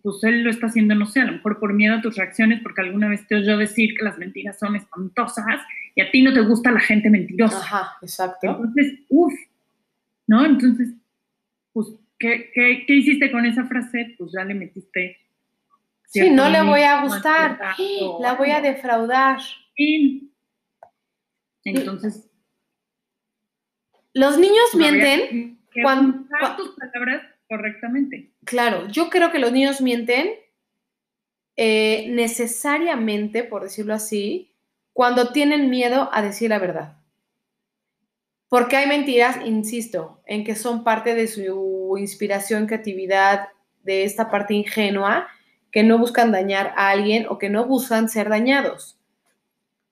pues 0.04 0.22
él 0.24 0.44
lo 0.44 0.50
está 0.50 0.68
haciendo, 0.68 0.94
no 0.94 1.06
sé, 1.06 1.22
a 1.22 1.26
lo 1.26 1.32
mejor 1.32 1.58
por 1.58 1.74
miedo 1.74 1.96
a 1.96 2.02
tus 2.02 2.18
reacciones, 2.18 2.62
porque 2.62 2.82
alguna 2.82 3.08
vez 3.08 3.26
te 3.28 3.36
oyó 3.36 3.58
decir 3.58 3.96
que 3.98 4.04
las 4.04 4.18
mentiras 4.18 4.60
son 4.60 4.76
espantosas 4.76 5.62
y 5.96 6.02
a 6.02 6.12
ti 6.12 6.22
no 6.22 6.34
te 6.34 6.42
gusta 6.42 6.70
la 6.70 6.82
gente 6.82 7.10
mentirosa. 7.10 7.60
Ajá, 7.60 7.98
exacto. 8.02 8.48
Entonces, 8.48 9.00
uff, 9.08 9.34
¿no? 10.28 10.46
Entonces, 10.46 10.90
pues, 11.72 11.88
¿qué, 12.18 12.52
¿qué, 12.54 12.84
qué, 12.86 12.94
hiciste 12.94 13.32
con 13.32 13.46
esa 13.46 13.66
frase? 13.66 14.16
Pues 14.18 14.34
ya 14.34 14.44
le 14.44 14.54
metiste. 14.54 15.18
Sí, 16.08 16.30
no 16.30 16.50
le 16.50 16.62
voy 16.62 16.82
a 16.82 17.04
gustar, 17.04 17.58
la 18.22 18.34
voy 18.34 18.52
a 18.52 18.60
defraudar. 18.60 19.40
Sí. 19.80 20.34
Entonces. 21.64 22.30
Los 24.14 24.38
niños 24.38 24.76
mienten 24.76 25.62
cuando, 25.82 26.28
tus 26.58 26.76
palabras 26.76 27.24
correctamente. 27.48 28.34
Claro, 28.44 28.90
yo 28.90 29.10
creo 29.10 29.32
que 29.32 29.40
los 29.40 29.54
niños 29.54 29.80
mienten 29.80 30.32
eh, 31.56 32.08
necesariamente, 32.10 33.46
por 33.46 33.64
decirlo 33.64 33.94
así, 33.94 34.54
cuando 34.92 35.32
tienen 35.32 35.70
miedo 35.70 36.10
a 36.12 36.22
decir 36.22 36.50
la 36.50 36.60
verdad. 36.60 36.98
Porque 38.50 38.76
hay 38.76 38.88
mentiras, 38.88 39.38
insisto, 39.46 40.22
en 40.26 40.44
que 40.44 40.56
son 40.56 40.84
parte 40.84 41.16
de 41.16 41.28
su 41.28 41.96
inspiración, 41.98 42.68
creatividad, 42.68 43.48
de 43.84 44.04
esta 44.04 44.30
parte 44.30 44.56
ingenua, 44.56 45.30
que 45.72 45.84
no 45.84 45.98
buscan 45.98 46.34
dañar 46.34 46.74
a 46.76 46.90
alguien 46.90 47.28
o 47.30 47.38
que 47.38 47.50
no 47.50 47.66
buscan 47.66 48.10
ser 48.10 48.28
dañados. 48.28 48.99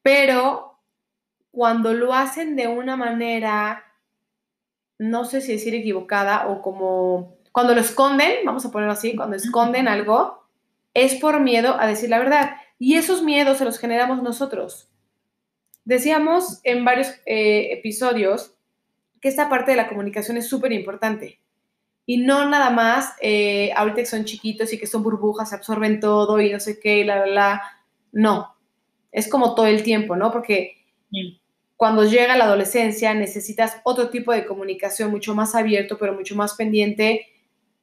Pero 0.07 0.79
cuando 1.51 1.91
lo 1.91 2.13
hacen 2.13 2.55
de 2.55 2.69
una 2.69 2.95
manera, 2.95 3.83
no 4.97 5.25
sé 5.25 5.41
si 5.41 5.51
decir 5.51 5.75
equivocada 5.75 6.47
o 6.47 6.61
como 6.61 7.35
cuando 7.51 7.75
lo 7.75 7.81
esconden, 7.81 8.45
vamos 8.45 8.65
a 8.65 8.71
ponerlo 8.71 8.93
así, 8.93 9.17
cuando 9.17 9.35
esconden 9.35 9.89
algo, 9.89 10.47
es 10.93 11.15
por 11.15 11.41
miedo 11.41 11.75
a 11.77 11.87
decir 11.87 12.09
la 12.09 12.19
verdad. 12.19 12.55
Y 12.79 12.95
esos 12.95 13.21
miedos 13.21 13.57
se 13.57 13.65
los 13.65 13.79
generamos 13.79 14.23
nosotros. 14.23 14.89
Decíamos 15.83 16.61
en 16.63 16.85
varios 16.85 17.09
eh, 17.25 17.73
episodios 17.73 18.55
que 19.19 19.27
esta 19.27 19.49
parte 19.49 19.71
de 19.71 19.77
la 19.77 19.89
comunicación 19.89 20.37
es 20.37 20.47
súper 20.47 20.71
importante. 20.71 21.41
Y 22.05 22.19
no 22.19 22.49
nada 22.49 22.69
más, 22.69 23.13
eh, 23.19 23.73
ahorita 23.75 23.97
que 23.97 24.05
son 24.05 24.23
chiquitos 24.23 24.71
y 24.71 24.77
que 24.79 24.87
son 24.87 25.03
burbujas, 25.03 25.51
absorben 25.51 25.99
todo 25.99 26.39
y 26.39 26.53
no 26.53 26.61
sé 26.61 26.79
qué, 26.79 27.03
la, 27.03 27.25
la, 27.25 27.25
la. 27.25 27.61
No, 28.13 28.56
es 29.11 29.29
como 29.29 29.55
todo 29.55 29.67
el 29.67 29.83
tiempo, 29.83 30.15
¿no? 30.15 30.31
Porque 30.31 30.77
cuando 31.75 32.03
llega 32.03 32.37
la 32.37 32.45
adolescencia 32.45 33.13
necesitas 33.13 33.77
otro 33.83 34.09
tipo 34.09 34.31
de 34.31 34.45
comunicación 34.45 35.11
mucho 35.11 35.35
más 35.35 35.55
abierto, 35.55 35.97
pero 35.97 36.13
mucho 36.13 36.35
más 36.35 36.55
pendiente 36.55 37.27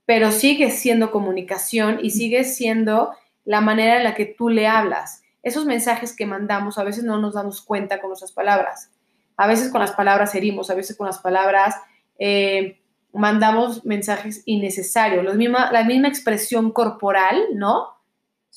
pero 0.07 0.31
sigue 0.31 0.71
siendo 0.71 1.11
comunicación 1.11 1.99
y 2.02 2.11
sigue 2.11 2.45
siendo 2.45 3.12
la 3.45 3.61
manera 3.61 3.97
en 3.97 4.04
la 4.04 4.14
que 4.14 4.26
tú 4.26 4.49
le 4.49 4.66
hablas. 4.66 5.23
Esos 5.43 5.64
mensajes 5.66 6.14
que 6.14 6.26
mandamos 6.26 6.78
a 6.78 6.85
veces 6.85 7.04
no 7.04 7.19
nos 7.19 7.35
damos 7.35 7.62
cuenta 7.62 8.00
con 8.00 8.11
nuestras 8.11 8.33
palabras. 8.33 8.90
A 9.37 9.47
veces 9.47 9.71
con 9.71 9.81
las 9.81 9.93
palabras 9.93 10.35
herimos, 10.35 10.71
a 10.71 10.75
veces 10.75 10.97
con 10.97 11.07
las 11.07 11.19
palabras 11.19 11.75
eh, 12.19 12.81
mandamos 13.12 13.85
mensajes 13.85 14.43
innecesarios. 14.47 15.25
La 15.25 15.35
misma, 15.35 15.73
la 15.73 15.85
misma 15.85 16.09
expresión 16.09 16.71
corporal, 16.71 17.43
¿no? 17.54 17.88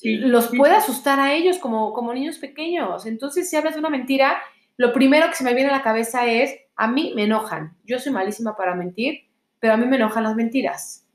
Los 0.02 0.48
puede 0.48 0.74
asustar 0.74 1.18
a 1.18 1.34
ellos 1.34 1.58
como, 1.58 1.92
como 1.92 2.14
niños 2.14 2.38
pequeños. 2.38 3.06
Entonces, 3.06 3.50
si 3.50 3.56
hablas 3.56 3.74
de 3.74 3.80
una 3.80 3.90
mentira, 3.90 4.38
lo 4.76 4.92
primero 4.92 5.28
que 5.28 5.34
se 5.34 5.44
me 5.44 5.54
viene 5.54 5.70
a 5.70 5.76
la 5.76 5.82
cabeza 5.82 6.26
es, 6.26 6.54
a 6.76 6.86
mí 6.86 7.12
me 7.16 7.24
enojan. 7.24 7.76
Yo 7.84 7.98
soy 7.98 8.12
malísima 8.12 8.56
para 8.56 8.74
mentir, 8.74 9.28
pero 9.58 9.74
a 9.74 9.76
mí 9.76 9.86
me 9.86 9.96
enojan 9.96 10.22
las 10.22 10.36
mentiras 10.36 11.08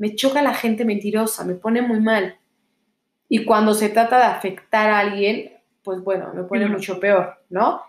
me 0.00 0.14
choca 0.14 0.40
la 0.40 0.54
gente 0.54 0.86
mentirosa, 0.86 1.44
me 1.44 1.54
pone 1.54 1.82
muy 1.82 2.00
mal. 2.00 2.38
Y 3.28 3.44
cuando 3.44 3.74
se 3.74 3.90
trata 3.90 4.16
de 4.16 4.24
afectar 4.24 4.88
a 4.88 4.98
alguien, 4.98 5.52
pues 5.84 6.00
bueno, 6.00 6.32
me 6.34 6.44
pone 6.44 6.66
mucho 6.66 6.98
peor, 6.98 7.34
¿no? 7.50 7.82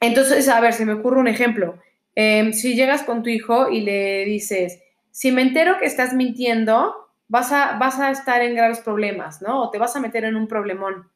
Entonces, 0.00 0.48
a 0.48 0.58
ver, 0.58 0.72
se 0.72 0.86
me 0.86 0.94
ocurre 0.94 1.20
un 1.20 1.28
ejemplo. 1.28 1.78
Em, 2.14 2.54
si 2.54 2.74
llegas 2.74 3.02
con 3.02 3.22
tu 3.22 3.28
hijo 3.28 3.68
y 3.68 3.82
le 3.82 4.24
dices, 4.24 4.80
si 5.10 5.32
me 5.32 5.42
entero 5.42 5.76
que 5.78 5.84
estás 5.84 6.14
mintiendo, 6.14 6.94
vas 7.28 7.52
a, 7.52 7.76
vas 7.78 7.98
a 7.98 8.10
estar 8.10 8.42
en 8.42 8.54
graves 8.54 8.80
problemas, 8.80 9.42
¿no? 9.42 9.62
O 9.62 9.70
te 9.70 9.78
vas 9.78 9.96
a 9.96 10.00
meter 10.00 10.24
en 10.24 10.36
un 10.36 10.48
problemón. 10.48 11.10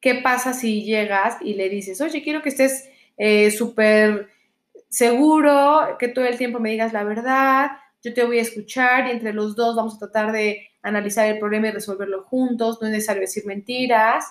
¿Qué 0.00 0.14
pasa 0.16 0.52
si 0.52 0.84
llegas 0.84 1.36
y 1.42 1.54
le 1.54 1.68
dices, 1.68 2.00
oye, 2.00 2.22
quiero 2.22 2.42
que 2.42 2.48
estés 2.48 2.88
eh, 3.16 3.50
súper 3.50 4.28
seguro, 4.88 5.96
que 5.98 6.08
todo 6.08 6.24
el 6.24 6.38
tiempo 6.38 6.58
me 6.58 6.70
digas 6.70 6.92
la 6.92 7.04
verdad, 7.04 7.70
yo 8.02 8.14
te 8.14 8.24
voy 8.24 8.38
a 8.38 8.42
escuchar 8.42 9.06
y 9.06 9.10
entre 9.10 9.32
los 9.32 9.54
dos 9.54 9.76
vamos 9.76 9.96
a 9.96 9.98
tratar 9.98 10.32
de 10.32 10.68
analizar 10.82 11.28
el 11.28 11.38
problema 11.38 11.68
y 11.68 11.72
resolverlo 11.72 12.22
juntos, 12.24 12.78
no 12.80 12.88
es 12.88 12.94
necesario 12.94 13.20
decir 13.20 13.44
mentiras, 13.46 14.24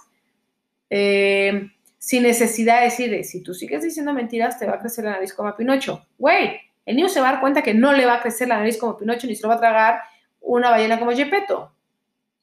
eh, 0.90 1.70
sin 2.00 2.24
necesidad 2.24 2.80
de 2.80 2.86
decir, 2.86 3.24
si 3.24 3.44
tú 3.44 3.54
sigues 3.54 3.84
diciendo 3.84 4.14
mentiras, 4.14 4.58
te 4.58 4.66
va 4.66 4.76
a 4.76 4.80
crecer 4.80 5.06
la 5.06 5.12
nariz 5.12 5.34
como 5.34 5.50
a 5.50 5.56
Pinocho. 5.56 6.06
Güey, 6.18 6.60
el 6.86 6.96
niño 6.96 7.10
se 7.10 7.22
va 7.22 7.30
a 7.30 7.32
dar 7.34 7.42
cuenta 7.42 7.62
que 7.62 7.74
no 7.74 7.94
le 7.94 8.06
va 8.06 8.16
a 8.16 8.22
crecer 8.22 8.48
la 8.48 8.58
nariz 8.58 8.78
como 8.78 8.98
Pinocho 8.98 9.28
ni 9.28 9.36
se 9.36 9.44
lo 9.44 9.50
va 9.50 9.56
a 9.56 9.60
tragar 9.60 10.02
una 10.42 10.72
ballena 10.72 11.00
como 11.00 11.12
Gepetto. 11.12 11.72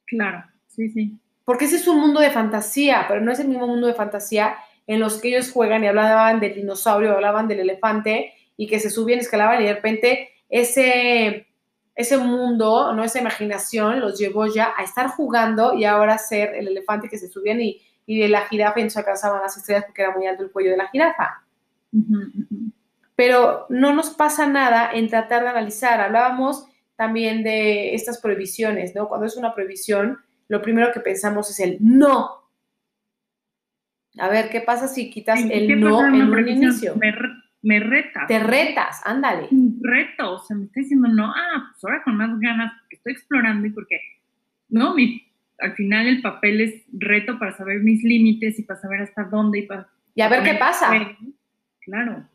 Claro, 0.05 0.43
sí, 0.67 0.89
sí. 0.89 1.17
Porque 1.45 1.65
ese 1.65 1.77
es 1.77 1.87
un 1.87 1.99
mundo 1.99 2.19
de 2.19 2.31
fantasía, 2.31 3.05
pero 3.07 3.21
no 3.21 3.31
es 3.31 3.39
el 3.39 3.47
mismo 3.47 3.67
mundo 3.67 3.87
de 3.87 3.93
fantasía 3.93 4.57
en 4.85 4.99
los 4.99 5.21
que 5.21 5.29
ellos 5.29 5.51
juegan 5.51 5.83
y 5.83 5.87
hablaban 5.87 6.39
del 6.39 6.55
dinosaurio, 6.55 7.13
hablaban 7.13 7.47
del 7.47 7.59
elefante 7.59 8.33
y 8.55 8.67
que 8.67 8.79
se 8.79 8.89
subían, 8.89 9.19
escalaban 9.19 9.61
y 9.61 9.65
de 9.65 9.73
repente 9.73 10.29
ese, 10.49 11.47
ese 11.95 12.17
mundo, 12.17 12.93
¿no? 12.93 13.03
esa 13.03 13.19
imaginación 13.19 13.99
los 13.99 14.17
llevó 14.17 14.47
ya 14.47 14.73
a 14.77 14.83
estar 14.83 15.07
jugando 15.07 15.73
y 15.73 15.85
ahora 15.85 16.17
ser 16.17 16.55
el 16.55 16.69
elefante 16.69 17.09
que 17.09 17.17
se 17.17 17.27
subían 17.27 17.61
y, 17.61 17.81
y 18.05 18.19
de 18.19 18.29
la 18.29 18.47
jirafa 18.47 18.79
y 18.79 18.83
no 18.83 18.89
se 18.89 18.99
alcanzaban 18.99 19.41
las 19.41 19.57
estrellas 19.57 19.83
porque 19.85 20.01
era 20.01 20.15
muy 20.15 20.25
alto 20.25 20.43
el 20.43 20.51
cuello 20.51 20.71
de 20.71 20.77
la 20.77 20.87
jirafa. 20.87 21.43
Pero 23.15 23.65
no 23.69 23.93
nos 23.93 24.11
pasa 24.11 24.47
nada 24.47 24.91
en 24.93 25.09
tratar 25.09 25.43
de 25.43 25.49
analizar. 25.49 25.99
Hablábamos 25.99 26.65
también 26.97 27.43
de 27.43 27.93
estas 27.93 28.19
prohibiciones, 28.19 28.93
¿no? 28.95 29.07
Cuando 29.07 29.25
es 29.27 29.37
una 29.37 29.53
prohibición, 29.53 30.17
lo 30.49 30.61
primero 30.61 30.91
que 30.91 30.99
pensamos 30.99 31.49
es 31.49 31.59
el 31.59 31.77
no. 31.79 32.31
A 34.17 34.29
ver, 34.29 34.49
¿qué 34.49 34.61
pasa 34.61 34.87
si 34.87 35.09
quitas 35.09 35.39
el 35.39 35.79
no 35.79 36.05
en 36.07 36.21
un 36.21 36.49
inicio? 36.49 36.95
me 37.61 37.79
retas. 37.79 38.27
Te 38.27 38.39
retas, 38.39 39.01
ándale. 39.03 39.49
reto, 39.81 40.35
o 40.35 40.39
sea, 40.39 40.55
me 40.55 40.65
está 40.65 40.79
diciendo, 40.79 41.07
no, 41.09 41.25
ah, 41.35 41.69
pues 41.71 41.83
ahora 41.83 42.03
con 42.03 42.15
más 42.15 42.39
ganas, 42.39 42.71
porque 42.79 42.95
estoy 42.95 43.13
explorando 43.13 43.67
y 43.67 43.71
porque, 43.71 43.99
no, 44.69 44.93
mi, 44.93 45.21
al 45.59 45.73
final 45.73 46.07
el 46.07 46.21
papel 46.21 46.61
es 46.61 46.85
reto 46.93 47.37
para 47.37 47.51
saber 47.51 47.79
mis 47.81 48.03
límites 48.03 48.57
y 48.59 48.63
para 48.63 48.79
saber 48.79 49.01
hasta 49.01 49.23
dónde 49.23 49.59
y 49.59 49.61
para... 49.63 49.89
Y 50.15 50.21
a 50.21 50.29
ver 50.29 50.43
qué 50.43 50.53
pasa. 50.55 50.91
Claro. 51.81 52.27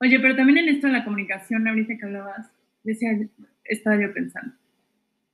Oye, 0.00 0.18
pero 0.20 0.36
también 0.36 0.58
en 0.58 0.74
esto 0.74 0.86
de 0.86 0.94
la 0.94 1.04
comunicación, 1.04 1.66
ahorita 1.66 1.96
que 1.96 2.04
hablabas, 2.04 2.50
decía, 2.84 3.10
estaba 3.64 4.00
yo 4.00 4.12
pensando, 4.12 4.54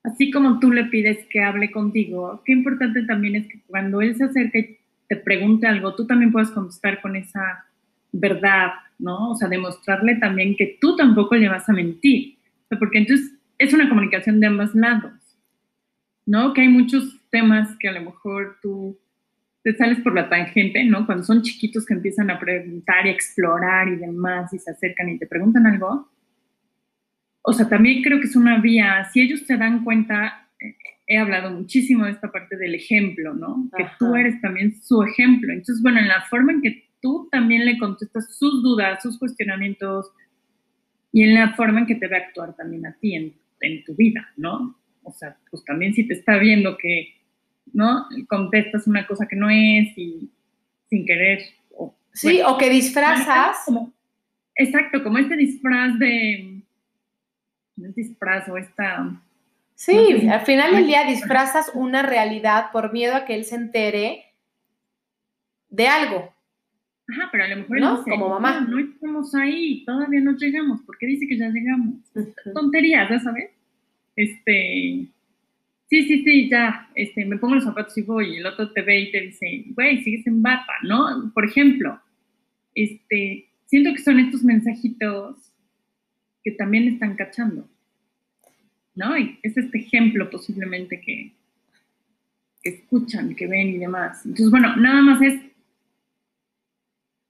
así 0.02 0.30
como 0.30 0.58
tú 0.60 0.70
le 0.72 0.84
pides 0.84 1.26
que 1.28 1.42
hable 1.42 1.70
contigo, 1.70 2.42
qué 2.44 2.52
importante 2.52 3.02
también 3.04 3.36
es 3.36 3.48
que 3.48 3.60
cuando 3.66 4.00
él 4.00 4.14
se 4.16 4.24
acerque 4.24 4.58
y 4.58 4.78
te 5.08 5.16
pregunte 5.16 5.66
algo, 5.66 5.94
tú 5.94 6.06
también 6.06 6.32
puedas 6.32 6.50
contestar 6.50 7.00
con 7.00 7.16
esa 7.16 7.66
verdad, 8.12 8.70
¿no? 8.98 9.30
O 9.30 9.36
sea, 9.36 9.48
demostrarle 9.48 10.16
también 10.16 10.56
que 10.56 10.78
tú 10.80 10.96
tampoco 10.96 11.34
le 11.34 11.48
vas 11.48 11.68
a 11.68 11.72
mentir, 11.72 12.38
porque 12.78 12.98
entonces 12.98 13.34
es 13.58 13.74
una 13.74 13.88
comunicación 13.88 14.40
de 14.40 14.46
ambos 14.46 14.74
lados. 14.74 15.20
¿no? 16.30 16.54
Que 16.54 16.60
hay 16.60 16.68
muchos 16.68 17.20
temas 17.30 17.76
que 17.80 17.88
a 17.88 17.92
lo 17.92 18.02
mejor 18.02 18.58
tú 18.62 18.96
te 19.64 19.74
sales 19.76 19.98
por 20.00 20.14
la 20.14 20.28
tangente, 20.28 20.84
¿no? 20.84 21.04
Cuando 21.04 21.24
son 21.24 21.42
chiquitos 21.42 21.84
que 21.84 21.94
empiezan 21.94 22.30
a 22.30 22.38
preguntar 22.38 23.04
y 23.04 23.10
explorar 23.10 23.88
y 23.88 23.96
demás 23.96 24.52
y 24.54 24.58
se 24.60 24.70
acercan 24.70 25.08
y 25.08 25.18
te 25.18 25.26
preguntan 25.26 25.66
algo. 25.66 26.08
O 27.42 27.52
sea, 27.52 27.68
también 27.68 28.02
creo 28.02 28.20
que 28.20 28.26
es 28.26 28.36
una 28.36 28.60
vía, 28.60 29.08
si 29.12 29.20
ellos 29.20 29.40
se 29.40 29.56
dan 29.56 29.84
cuenta, 29.84 30.48
he 31.06 31.18
hablado 31.18 31.50
muchísimo 31.50 32.04
de 32.04 32.12
esta 32.12 32.30
parte 32.30 32.56
del 32.56 32.74
ejemplo, 32.74 33.34
¿no? 33.34 33.68
Que 33.76 33.86
tú 33.98 34.14
eres 34.14 34.40
también 34.40 34.80
su 34.82 35.02
ejemplo. 35.02 35.52
Entonces, 35.52 35.82
bueno, 35.82 36.00
en 36.00 36.08
la 36.08 36.22
forma 36.22 36.52
en 36.52 36.62
que 36.62 36.90
tú 37.00 37.28
también 37.30 37.64
le 37.64 37.78
contestas 37.78 38.36
sus 38.36 38.62
dudas, 38.62 39.02
sus 39.02 39.18
cuestionamientos 39.18 40.10
y 41.12 41.22
en 41.22 41.34
la 41.34 41.54
forma 41.54 41.80
en 41.80 41.86
que 41.86 41.94
te 41.94 42.06
ve 42.06 42.16
actuar 42.16 42.54
también 42.54 42.86
a 42.86 42.96
ti 43.00 43.14
en, 43.14 43.34
en 43.60 43.84
tu 43.84 43.94
vida, 43.96 44.28
¿no? 44.36 44.76
O 45.02 45.12
sea, 45.12 45.36
pues 45.50 45.64
también 45.64 45.94
si 45.94 46.06
te 46.06 46.14
está 46.14 46.36
viendo 46.36 46.76
que 46.76 47.20
¿no? 47.72 48.06
Contestas 48.28 48.86
una 48.86 49.06
cosa 49.06 49.26
que 49.26 49.36
no 49.36 49.48
es 49.50 49.96
y 49.96 50.30
sin 50.88 51.06
querer. 51.06 51.40
O, 51.76 51.94
sí, 52.12 52.40
o 52.46 52.56
que 52.58 52.70
disfrazas. 52.70 53.58
exacto, 54.54 55.02
como 55.02 55.18
este 55.18 55.36
disfraz 55.36 55.98
de. 55.98 56.49
Un 57.80 57.94
disfraz 57.94 58.48
o 58.48 58.56
esta. 58.56 59.20
Sí, 59.74 60.28
al 60.28 60.42
final 60.42 60.74
del 60.74 60.86
día 60.86 61.04
disfrazas 61.04 61.70
una 61.74 62.02
realidad 62.02 62.66
por 62.72 62.92
miedo 62.92 63.14
a 63.14 63.24
que 63.24 63.34
él 63.34 63.44
se 63.44 63.56
entere 63.56 64.24
de 65.70 65.88
algo. 65.88 66.34
Ajá, 67.08 67.28
pero 67.32 67.44
a 67.44 67.48
lo 67.48 67.56
mejor 67.56 67.80
¿No? 67.80 68.04
como 68.04 68.28
mamá. 68.28 68.60
No, 68.60 68.78
estamos 68.78 69.34
ahí, 69.34 69.84
todavía 69.84 70.20
no 70.20 70.36
llegamos. 70.36 70.82
¿Por 70.82 70.98
qué 70.98 71.06
dice 71.06 71.26
que 71.26 71.38
ya 71.38 71.48
llegamos? 71.48 71.96
Tonterías, 72.54 73.08
¿ya 73.08 73.18
sabes? 73.20 73.50
Este, 74.14 75.08
sí, 75.88 76.02
sí, 76.02 76.22
sí, 76.24 76.48
ya, 76.50 76.88
este, 76.94 77.24
me 77.24 77.38
pongo 77.38 77.54
los 77.54 77.64
zapatos 77.64 77.96
y 77.96 78.02
voy, 78.02 78.34
y 78.34 78.36
el 78.36 78.46
otro 78.46 78.70
te 78.72 78.82
ve 78.82 79.00
y 79.00 79.12
te 79.12 79.20
dice, 79.22 79.64
güey, 79.68 80.02
sigues 80.02 80.26
en 80.26 80.42
bata, 80.42 80.72
¿no? 80.82 81.32
Por 81.32 81.46
ejemplo, 81.46 81.98
este, 82.74 83.48
siento 83.64 83.92
que 83.92 84.02
son 84.02 84.18
estos 84.18 84.44
mensajitos 84.44 85.36
que 86.42 86.52
también 86.52 86.88
están 86.88 87.16
cachando, 87.16 87.68
¿no? 88.94 89.16
Y 89.16 89.38
es 89.42 89.56
este 89.56 89.78
ejemplo 89.78 90.28
posiblemente 90.30 91.00
que, 91.00 91.32
que 92.62 92.70
escuchan, 92.70 93.34
que 93.34 93.46
ven 93.46 93.68
y 93.68 93.78
demás. 93.78 94.24
Entonces, 94.24 94.50
bueno, 94.50 94.76
nada 94.76 95.00
más 95.02 95.22
es 95.22 95.40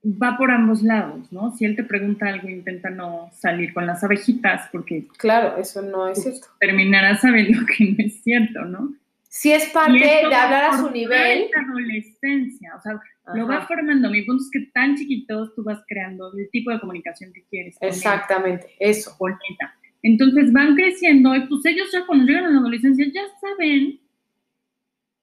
va 0.05 0.37
por 0.37 0.51
ambos 0.51 0.83
lados, 0.83 1.31
¿no? 1.31 1.51
Si 1.53 1.65
él 1.65 1.77
te 1.77 1.85
pregunta 1.85 2.27
algo, 2.27 2.49
intenta 2.49 2.91
no 2.91 3.31
salir 3.33 3.75
con 3.75 3.87
las 3.87 4.03
abejitas, 4.03 4.69
porque... 4.73 5.07
Claro, 5.19 5.59
eso 5.59 5.83
no 5.83 6.09
es 6.09 6.23
cierto. 6.23 6.47
Terminarás 6.59 7.21
sabiendo 7.21 7.61
que 7.79 7.85
no 7.85 7.97
es 7.99 8.23
cierto, 8.23 8.65
¿no? 8.65 8.95
Si 9.29 9.53
es 9.53 9.67
parte 9.67 9.99
de 9.99 10.35
hablar 10.35 10.71
a 10.71 10.79
su 10.79 10.91
nivel. 10.91 11.49
adolescencia, 11.55 12.75
o 12.77 12.81
sea, 12.81 13.01
lo 13.33 13.47
va 13.47 13.65
formando. 13.65 14.11
Mi 14.11 14.23
punto 14.23 14.43
es 14.43 14.51
que 14.51 14.73
tan 14.73 14.97
chiquitos 14.97 15.55
tú 15.55 15.63
vas 15.63 15.81
creando 15.87 16.33
el 16.37 16.51
tipo 16.51 16.73
de 16.73 16.81
comunicación 16.81 17.33
que 17.33 17.45
quieres. 17.45 17.77
Exactamente, 17.81 18.75
eso. 18.81 19.15
Bonita. 19.21 19.73
Entonces 20.03 20.53
van 20.53 20.75
creciendo 20.75 21.35
y 21.35 21.47
pues 21.47 21.65
ellos 21.67 21.89
ya 21.93 22.07
cuando 22.07 22.25
llegan 22.25 22.47
a 22.47 22.51
la 22.51 22.59
adolescencia 22.59 23.07
ya 23.13 23.23
saben 23.41 24.01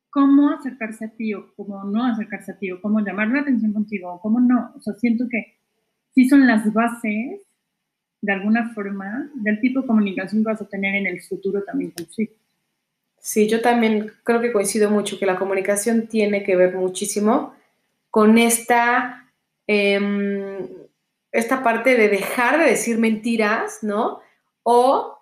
cómo 0.09 0.49
acercarse 0.49 1.05
a 1.05 1.09
ti 1.09 1.33
o 1.33 1.53
cómo 1.55 1.83
no 1.83 2.05
acercarse 2.05 2.51
a 2.51 2.57
ti 2.57 2.71
o 2.71 2.81
cómo 2.81 2.99
llamar 2.99 3.27
la 3.29 3.41
atención 3.41 3.73
contigo 3.73 4.13
o 4.13 4.19
cómo 4.19 4.39
no. 4.39 4.73
O 4.75 4.81
sea, 4.81 4.93
siento 4.95 5.25
que 5.29 5.57
sí 6.13 6.27
son 6.27 6.47
las 6.47 6.71
bases, 6.73 7.41
de 8.21 8.33
alguna 8.33 8.73
forma, 8.73 9.29
del 9.35 9.59
tipo 9.59 9.81
de 9.81 9.87
comunicación 9.87 10.41
que 10.41 10.47
vas 10.51 10.61
a 10.61 10.67
tener 10.67 10.95
en 10.95 11.07
el 11.07 11.21
futuro 11.21 11.63
también 11.63 11.91
consigo. 11.91 12.33
Sí, 13.19 13.47
yo 13.47 13.61
también 13.61 14.11
creo 14.23 14.41
que 14.41 14.51
coincido 14.51 14.89
mucho 14.89 15.19
que 15.19 15.25
la 15.25 15.37
comunicación 15.37 16.07
tiene 16.07 16.43
que 16.43 16.55
ver 16.55 16.75
muchísimo 16.75 17.53
con 18.09 18.37
esta, 18.37 19.31
em, 19.67 20.67
esta 21.31 21.61
parte 21.61 21.95
de 21.95 22.09
dejar 22.09 22.57
de 22.57 22.65
decir 22.65 22.97
mentiras, 22.97 23.83
¿no? 23.83 24.21
O 24.69 25.17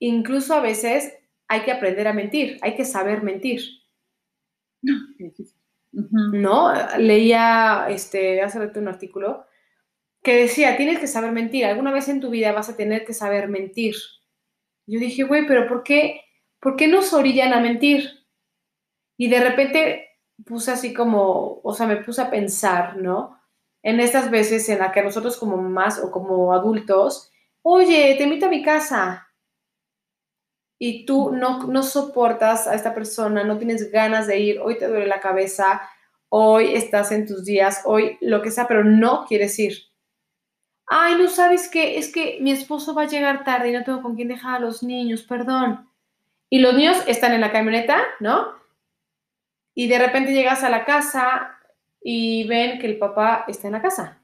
incluso 0.00 0.54
a 0.54 0.60
veces 0.60 1.16
hay 1.46 1.60
que 1.62 1.70
aprender 1.70 2.08
a 2.08 2.12
mentir, 2.12 2.58
hay 2.62 2.74
que 2.74 2.84
saber 2.84 3.22
mentir. 3.22 3.62
No, 5.92 6.72
leía 6.98 7.86
este, 7.90 8.42
hace 8.42 8.58
rato 8.58 8.80
un 8.80 8.88
artículo 8.88 9.46
que 10.20 10.34
decía, 10.34 10.76
tienes 10.76 10.98
que 10.98 11.06
saber 11.06 11.30
mentir, 11.30 11.64
alguna 11.64 11.92
vez 11.92 12.08
en 12.08 12.20
tu 12.20 12.28
vida 12.28 12.50
vas 12.50 12.70
a 12.70 12.76
tener 12.76 13.04
que 13.04 13.14
saber 13.14 13.48
mentir. 13.48 13.94
Yo 14.88 14.98
dije, 14.98 15.22
güey, 15.22 15.46
pero 15.46 15.68
¿por 15.68 15.84
qué, 15.84 16.22
¿por 16.58 16.74
qué 16.74 16.88
nos 16.88 17.12
orillan 17.12 17.52
a 17.52 17.60
mentir? 17.60 18.26
Y 19.16 19.28
de 19.28 19.40
repente 19.44 20.08
puse 20.44 20.72
así 20.72 20.92
como, 20.92 21.60
o 21.62 21.72
sea, 21.72 21.86
me 21.86 21.98
puse 21.98 22.20
a 22.20 22.30
pensar, 22.30 22.96
¿no? 22.96 23.40
En 23.84 24.00
estas 24.00 24.28
veces 24.28 24.68
en 24.68 24.80
las 24.80 24.92
que 24.92 25.04
nosotros 25.04 25.36
como 25.36 25.56
más 25.56 26.00
o 26.00 26.10
como 26.10 26.52
adultos, 26.52 27.30
oye, 27.62 28.14
te 28.16 28.24
invito 28.24 28.46
a 28.46 28.50
mi 28.50 28.62
casa, 28.62 29.28
y 30.78 31.04
tú 31.04 31.32
no, 31.32 31.64
no 31.66 31.82
soportas 31.82 32.66
a 32.66 32.74
esta 32.74 32.94
persona, 32.94 33.42
no 33.44 33.58
tienes 33.58 33.90
ganas 33.90 34.26
de 34.26 34.38
ir, 34.38 34.60
hoy 34.60 34.78
te 34.78 34.86
duele 34.86 35.06
la 35.06 35.20
cabeza, 35.20 35.82
hoy 36.28 36.74
estás 36.74 37.10
en 37.10 37.26
tus 37.26 37.44
días, 37.44 37.82
hoy 37.84 38.16
lo 38.20 38.42
que 38.42 38.50
sea, 38.50 38.68
pero 38.68 38.84
no 38.84 39.24
quieres 39.26 39.58
ir. 39.58 39.74
Ay, 40.86 41.16
no 41.16 41.28
sabes 41.28 41.68
qué, 41.68 41.98
es 41.98 42.12
que 42.12 42.38
mi 42.40 42.52
esposo 42.52 42.94
va 42.94 43.02
a 43.02 43.08
llegar 43.08 43.44
tarde 43.44 43.70
y 43.70 43.72
no 43.72 43.84
tengo 43.84 44.02
con 44.02 44.14
quién 44.14 44.28
dejar 44.28 44.56
a 44.56 44.60
los 44.60 44.82
niños, 44.82 45.22
perdón. 45.22 45.88
Y 46.48 46.60
los 46.60 46.74
niños 46.74 46.96
están 47.06 47.32
en 47.32 47.42
la 47.42 47.52
camioneta, 47.52 48.00
¿no? 48.20 48.54
Y 49.74 49.88
de 49.88 49.98
repente 49.98 50.32
llegas 50.32 50.62
a 50.64 50.70
la 50.70 50.84
casa 50.84 51.58
y 52.00 52.46
ven 52.46 52.78
que 52.78 52.86
el 52.86 52.98
papá 52.98 53.44
está 53.48 53.66
en 53.66 53.74
la 53.74 53.82
casa. 53.82 54.22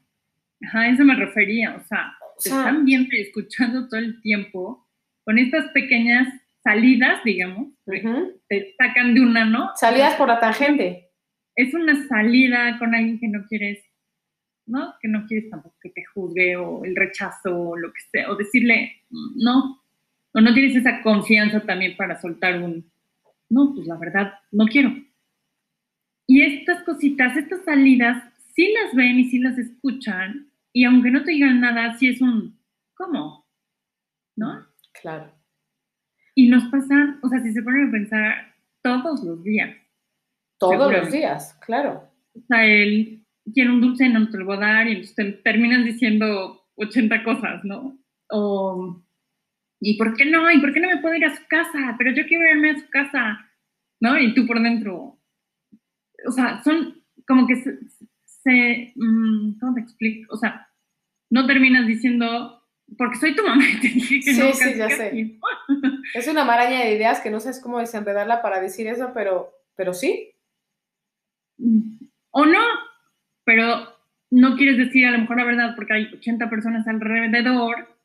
Ajá, 0.65 0.79
a 0.79 0.87
eso 0.87 1.03
me 1.03 1.15
refería, 1.15 1.75
o 1.75 1.85
sea, 1.85 2.17
te 2.41 2.49
están 2.49 2.85
viendo 2.85 3.09
y 3.15 3.21
escuchando 3.21 3.87
todo 3.87 3.99
el 3.99 4.21
tiempo 4.21 4.87
con 5.23 5.37
estas 5.37 5.71
pequeñas 5.71 6.27
salidas, 6.63 7.23
digamos, 7.23 7.69
te 7.85 8.75
sacan 8.77 9.13
de 9.13 9.21
una, 9.21 9.45
¿no? 9.45 9.71
Salidas 9.75 10.15
por 10.15 10.27
la 10.27 10.39
tangente. 10.39 11.11
Es 11.55 11.73
una 11.73 12.07
salida 12.07 12.77
con 12.79 12.93
alguien 12.95 13.19
que 13.19 13.27
no 13.27 13.45
quieres, 13.47 13.83
¿no? 14.65 14.95
Que 15.01 15.07
no 15.07 15.25
quieres 15.27 15.49
tampoco 15.49 15.75
que 15.81 15.89
te 15.89 16.03
juzgue 16.05 16.55
o 16.57 16.83
el 16.83 16.95
rechazo 16.95 17.57
o 17.57 17.77
lo 17.77 17.93
que 17.93 18.01
sea, 18.11 18.31
o 18.31 18.35
decirle, 18.35 19.03
no, 19.09 19.81
o 20.33 20.41
no 20.41 20.53
tienes 20.53 20.75
esa 20.75 21.01
confianza 21.01 21.61
también 21.61 21.95
para 21.95 22.19
soltar 22.19 22.61
un, 22.61 22.91
no, 23.49 23.73
pues 23.73 23.87
la 23.87 23.97
verdad, 23.97 24.33
no 24.51 24.65
quiero. 24.65 24.93
Y 26.27 26.41
estas 26.41 26.83
cositas, 26.83 27.37
estas 27.37 27.63
salidas, 27.63 28.23
sí 28.55 28.73
las 28.73 28.93
ven 28.95 29.19
y 29.19 29.29
sí 29.29 29.39
las 29.39 29.57
escuchan, 29.57 30.49
y 30.75 30.83
aunque 30.83 31.09
no 31.09 31.23
te 31.23 31.31
digan 31.31 31.61
nada, 31.61 31.97
sí 31.97 32.09
es 32.09 32.19
un, 32.19 32.59
¿cómo? 32.95 33.47
¿No? 34.35 34.67
Claro. 35.01 35.33
Y 36.35 36.49
nos 36.49 36.65
pasan, 36.65 37.17
o 37.23 37.29
sea, 37.29 37.39
si 37.39 37.53
se 37.53 37.63
ponen 37.63 37.87
a 37.87 37.91
pensar, 37.91 38.55
todos 38.83 39.23
los 39.23 39.41
días. 39.41 39.73
Todos 40.59 40.91
los 40.91 41.09
días, 41.09 41.57
claro. 41.65 42.11
O 42.33 42.41
sea, 42.49 42.65
él 42.65 43.25
quiere 43.53 43.69
un 43.69 43.79
dulce, 43.79 44.09
no 44.09 44.29
te 44.29 44.37
lo 44.37 44.45
voy 44.45 44.57
a 44.57 44.59
dar, 44.59 44.87
y 44.87 44.97
entonces 44.97 45.41
terminan 45.43 45.85
diciendo 45.85 46.67
80 46.75 47.23
cosas, 47.23 47.63
¿no? 47.63 47.97
O, 48.31 49.01
¿y 49.79 49.97
por 49.97 50.13
qué 50.17 50.25
no? 50.25 50.51
¿Y 50.51 50.59
por 50.59 50.73
qué 50.73 50.81
no 50.81 50.89
me 50.89 50.97
puedo 50.97 51.15
ir 51.15 51.23
a 51.23 51.37
su 51.37 51.43
casa? 51.47 51.95
Pero 51.97 52.11
yo 52.11 52.27
quiero 52.27 52.49
irme 52.49 52.71
a 52.71 52.79
su 52.81 52.89
casa, 52.89 53.49
¿no? 54.01 54.19
Y 54.19 54.33
tú 54.33 54.45
por 54.45 54.61
dentro. 54.61 55.21
O 56.27 56.31
sea, 56.31 56.61
son 56.63 57.01
como 57.25 57.47
que 57.47 57.63
se, 58.45 58.93
mm, 58.95 59.59
¿cómo 59.59 59.73
te 59.73 59.81
explico? 59.81 60.33
O 60.33 60.37
sea, 60.37 60.69
no 61.31 61.47
terminas 61.47 61.87
diciendo, 61.87 62.63
porque 62.97 63.17
soy 63.17 63.35
tu 63.35 63.43
mamá 63.43 63.63
y 63.67 63.79
te 63.81 63.87
dije 63.87 64.19
que 64.21 64.33
no. 64.33 64.53
Sí, 64.53 64.63
sí, 64.63 64.77
ya 64.77 64.89
sé. 64.89 65.39
es 66.13 66.27
una 66.27 66.45
maraña 66.45 66.81
de 66.81 66.93
ideas 66.93 67.19
que 67.19 67.31
no 67.31 67.39
sé 67.39 67.59
cómo 67.61 67.79
desenredarla 67.79 68.41
para 68.41 68.61
decir 68.61 68.87
eso, 68.87 69.11
pero, 69.13 69.51
pero 69.75 69.93
sí. 69.93 70.31
O 72.31 72.45
no, 72.45 72.63
pero 73.43 73.95
no 74.29 74.55
quieres 74.55 74.77
decir 74.77 75.07
a 75.07 75.11
lo 75.11 75.19
mejor 75.19 75.37
la 75.37 75.45
verdad 75.45 75.75
porque 75.75 75.93
hay 75.93 76.05
80 76.13 76.49
personas 76.49 76.87
alrededor 76.87 77.97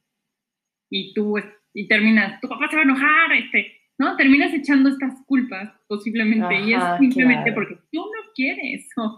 y 0.88 1.12
tú 1.12 1.36
y 1.74 1.86
terminas, 1.86 2.40
tu 2.40 2.48
papá 2.48 2.68
se 2.68 2.76
va 2.76 2.82
a 2.82 2.84
enojar, 2.84 3.32
este, 3.32 3.76
¿no? 3.98 4.16
Terminas 4.16 4.54
echando 4.54 4.88
estas 4.88 5.14
culpas 5.26 5.70
posiblemente 5.86 6.60
y 6.62 6.74
es 6.74 6.82
simplemente 6.98 7.52
porque 7.52 7.76
tú 7.92 7.98
no 7.98 8.32
quieres 8.34 8.88
o, 8.96 9.16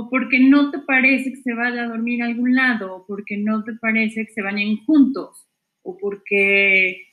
o 0.00 0.08
porque 0.08 0.40
no 0.40 0.70
te 0.70 0.78
parece 0.78 1.30
que 1.30 1.42
se 1.42 1.54
vaya 1.54 1.82
a 1.82 1.88
dormir 1.88 2.22
a 2.22 2.26
algún 2.26 2.54
lado, 2.54 2.96
o 2.96 3.06
porque 3.06 3.36
no 3.36 3.62
te 3.64 3.74
parece 3.74 4.24
que 4.26 4.32
se 4.32 4.42
vayan 4.42 4.78
juntos, 4.86 5.46
o 5.82 5.96
porque, 5.98 7.06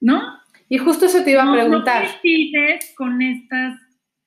¿no? 0.00 0.22
Y 0.70 0.78
justo 0.78 1.06
eso 1.06 1.22
te 1.22 1.32
iba 1.32 1.42
a 1.42 1.52
preguntar. 1.52 2.04
No 2.04 2.96
con 2.96 3.20
estas 3.20 3.78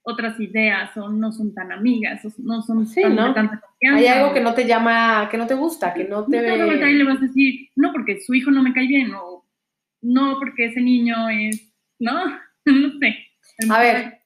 otras 0.03 0.39
ideas, 0.39 0.95
o 0.95 1.09
no 1.09 1.31
son 1.31 1.53
tan 1.53 1.71
amigas, 1.71 2.23
o 2.23 2.29
no 2.37 2.61
son 2.61 2.87
tan 2.93 3.15
¿no? 3.15 3.33
tanta 3.33 3.59
confianza. 3.59 3.99
Hay 3.99 4.07
algo 4.07 4.33
que 4.33 4.41
no 4.41 4.53
te 4.53 4.65
llama, 4.65 5.27
que 5.29 5.37
no 5.37 5.47
te 5.47 5.55
gusta, 5.55 5.93
que 5.93 6.03
no 6.03 6.23
te... 6.25 6.37
No 6.37 6.67
ve... 6.67 6.93
le 6.93 7.03
vas 7.03 7.17
a 7.17 7.25
decir, 7.25 7.69
no, 7.75 7.91
porque 7.91 8.21
su 8.21 8.33
hijo 8.33 8.51
no 8.51 8.61
me 8.61 8.73
cae 8.73 8.87
bien, 8.87 9.11
o 9.15 9.43
no, 10.01 10.37
porque 10.39 10.65
ese 10.65 10.81
niño 10.81 11.29
es, 11.29 11.73
¿no? 11.99 12.13
no 12.65 12.99
sé. 12.99 13.17
A 13.69 13.79
ver, 13.79 14.21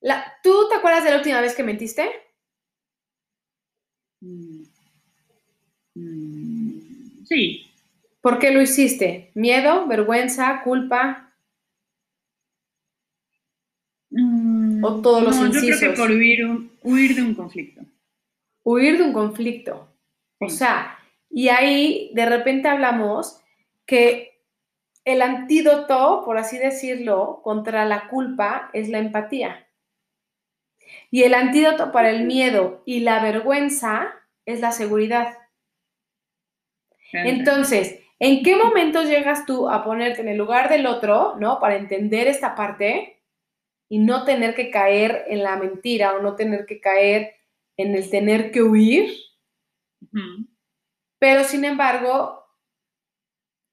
la, 0.00 0.24
¿tú 0.42 0.52
te 0.70 0.76
acuerdas 0.76 1.04
de 1.04 1.10
la 1.10 1.18
última 1.18 1.40
vez 1.40 1.54
que 1.54 1.62
mentiste? 1.62 2.10
Sí. 7.34 7.68
¿Por 8.20 8.38
qué 8.38 8.50
lo 8.52 8.60
hiciste? 8.62 9.30
¿Miedo, 9.34 9.86
vergüenza, 9.86 10.62
culpa? 10.62 11.32
Mm, 14.10 14.84
¿O 14.84 15.00
todos 15.00 15.22
los 15.22 15.36
no, 15.36 15.42
Yo 15.42 15.46
incisos? 15.58 15.78
creo 15.80 15.92
que 15.92 15.96
por 15.98 16.10
huir, 16.10 16.44
un- 16.44 16.72
huir 16.82 17.14
de 17.14 17.22
un 17.22 17.34
conflicto. 17.34 17.82
Huir 18.64 18.98
de 18.98 19.04
un 19.04 19.12
conflicto. 19.12 19.88
O 20.40 20.48
sea, 20.48 20.98
y 21.30 21.48
ahí 21.48 22.10
de 22.14 22.26
repente 22.26 22.68
hablamos 22.68 23.40
que 23.86 24.40
el 25.04 25.22
antídoto, 25.22 26.22
por 26.24 26.38
así 26.38 26.58
decirlo, 26.58 27.40
contra 27.42 27.84
la 27.86 28.08
culpa 28.08 28.70
es 28.72 28.88
la 28.88 28.98
empatía. 28.98 29.66
Y 31.10 31.22
el 31.24 31.34
antídoto 31.34 31.92
para 31.92 32.10
el 32.10 32.24
miedo 32.24 32.82
y 32.86 33.00
la 33.00 33.22
vergüenza 33.22 34.14
es 34.46 34.60
la 34.60 34.72
seguridad. 34.72 35.38
Entonces, 37.12 38.00
¿en 38.18 38.42
qué 38.42 38.56
momento 38.56 39.02
llegas 39.02 39.46
tú 39.46 39.68
a 39.68 39.84
ponerte 39.84 40.20
en 40.20 40.28
el 40.28 40.38
lugar 40.38 40.68
del 40.68 40.86
otro, 40.86 41.36
¿no? 41.38 41.60
Para 41.60 41.76
entender 41.76 42.26
esta 42.28 42.54
parte 42.54 43.22
y 43.88 43.98
no 43.98 44.24
tener 44.24 44.54
que 44.54 44.70
caer 44.70 45.24
en 45.28 45.42
la 45.42 45.56
mentira 45.56 46.14
o 46.14 46.22
no 46.22 46.34
tener 46.34 46.64
que 46.64 46.80
caer 46.80 47.34
en 47.76 47.94
el 47.94 48.08
tener 48.08 48.50
que 48.50 48.62
huir, 48.62 49.12
pero 51.18 51.44
sin 51.44 51.64
embargo 51.64 52.42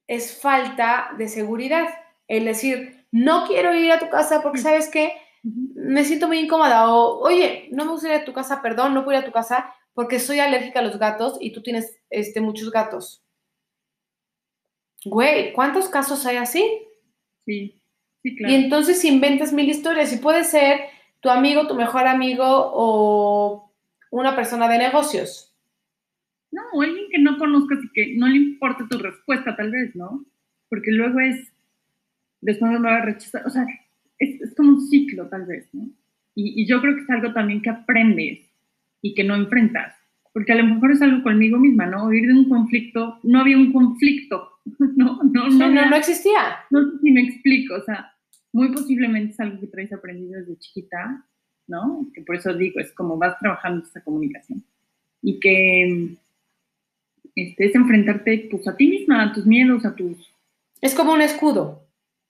es 0.08 0.42
falta 0.42 1.12
de 1.18 1.28
seguridad. 1.28 1.88
El 2.28 2.46
decir, 2.46 3.06
no 3.12 3.46
quiero 3.48 3.74
ir 3.74 3.92
a 3.92 4.00
tu 4.00 4.10
casa 4.10 4.42
porque 4.42 4.60
sabes 4.60 4.90
Ujú. 5.44 5.72
me 5.76 6.04
siento 6.04 6.28
muy 6.28 6.40
incómoda 6.40 6.94
o, 6.94 7.20
oye, 7.20 7.70
no 7.72 7.86
me 7.86 7.92
gusta 7.92 8.10
ir 8.10 8.14
a 8.16 8.26
tu 8.26 8.34
casa, 8.34 8.62
perdón, 8.62 8.94
no 8.94 9.06
puedo 9.06 9.18
ir 9.18 9.24
a 9.24 9.26
tu 9.26 9.32
casa 9.32 9.74
porque 9.94 10.20
soy 10.20 10.40
alérgica 10.40 10.80
a 10.80 10.84
los 10.84 11.00
gatos 11.00 11.38
y 11.40 11.52
tú 11.52 11.62
tienes 11.62 12.00
este, 12.10 12.42
muchos 12.42 12.72
gatos. 12.72 13.24
Güey, 15.06 15.54
¿cuántos 15.54 15.90
casos 15.90 16.26
hay 16.26 16.38
así? 16.38 16.64
Sí, 17.46 17.82
sí, 18.22 18.36
claro. 18.36 18.54
Y 18.54 18.58
entonces 18.58 19.04
inventas 19.06 19.54
mil 19.54 19.70
historias 19.70 20.14
y 20.14 20.18
puede 20.18 20.44
ser 20.44 20.80
tu 21.22 21.30
amigo, 21.30 21.68
tu 21.68 21.76
mejor 21.76 22.08
amigo 22.08 22.46
o 22.46 23.74
una 24.12 24.36
persona 24.36 24.68
de 24.68 24.78
negocios. 24.78 25.54
No, 26.52 26.62
o 26.74 26.82
alguien 26.82 27.06
que 27.12 27.20
no 27.20 27.38
conozcas 27.38 27.80
y 27.84 27.90
que 27.94 28.16
no 28.16 28.28
le 28.28 28.38
importe 28.38 28.84
tu 28.90 28.98
respuesta, 28.98 29.56
tal 29.56 29.72
vez, 29.72 29.96
¿no? 29.96 30.26
Porque 30.68 30.92
luego 30.92 31.20
es, 31.20 31.54
después 32.42 32.72
me 32.72 32.80
va 32.80 32.98
a 32.98 33.06
rechazar, 33.06 33.46
o 33.46 33.50
sea, 33.50 33.66
es, 34.18 34.42
es 34.42 34.56
como 34.56 34.72
un 34.72 34.82
ciclo, 34.82 35.28
tal 35.28 35.46
vez, 35.46 35.70
¿no? 35.74 35.90
Y, 36.36 36.62
y 36.62 36.66
yo 36.66 36.82
creo 36.82 36.96
que 36.96 37.02
es 37.02 37.10
algo 37.10 37.34
también 37.34 37.62
que 37.62 37.70
aprendes 37.70 38.50
y 39.02 39.14
que 39.14 39.24
no 39.24 39.36
enfrentas, 39.36 39.96
porque 40.34 40.54
a 40.54 40.56
lo 40.56 40.64
mejor 40.64 40.92
es 40.92 41.02
algo 41.02 41.22
conmigo 41.22 41.60
misma, 41.60 41.86
¿no? 41.86 42.08
Huir 42.08 42.28
de 42.28 42.34
un 42.34 42.50
conflicto, 42.50 43.20
no 43.24 43.42
había 43.42 43.58
un 43.58 43.72
conflicto, 43.72 44.59
no, 44.96 45.24
no, 45.24 45.24
no, 45.24 45.50
No, 45.50 45.50
no, 45.50 45.66
había- 45.66 45.90
no 45.90 45.96
existía. 45.96 46.58
no 46.70 46.84
sé 46.92 46.98
si 47.02 47.12
me 47.12 47.22
explico, 47.22 47.76
o 47.76 47.82
sea, 47.84 48.12
muy 48.52 48.72
posiblemente 48.72 49.34
es 49.34 49.40
algo 49.40 49.60
que 49.60 49.68
traes 49.68 49.94
aprendido 49.94 50.40
desde 50.40 50.58
chiquita, 50.58 51.26
¿no? 51.68 52.08
Que 52.14 52.22
por 52.22 52.36
eso 52.36 52.54
digo, 52.54 52.80
es 52.80 52.92
como 52.94 53.18
vas 53.18 53.38
trabajando 53.40 53.86
esa 53.86 54.04
comunicación. 54.04 54.64
Y 55.22 55.40
que 55.40 56.18
este, 57.36 57.66
es 57.66 57.76
enfrentarte 57.76 58.48
pues, 58.50 58.68
a 58.68 58.76
ti 58.76 58.88
misma, 58.88 59.24
a 59.24 59.34
tus 59.34 59.46
miedos, 59.46 59.86
a 59.86 59.96
tus... 59.96 60.18
Es 60.82 60.96
como 60.96 61.14
un 61.14 61.22
escudo, 61.22 61.86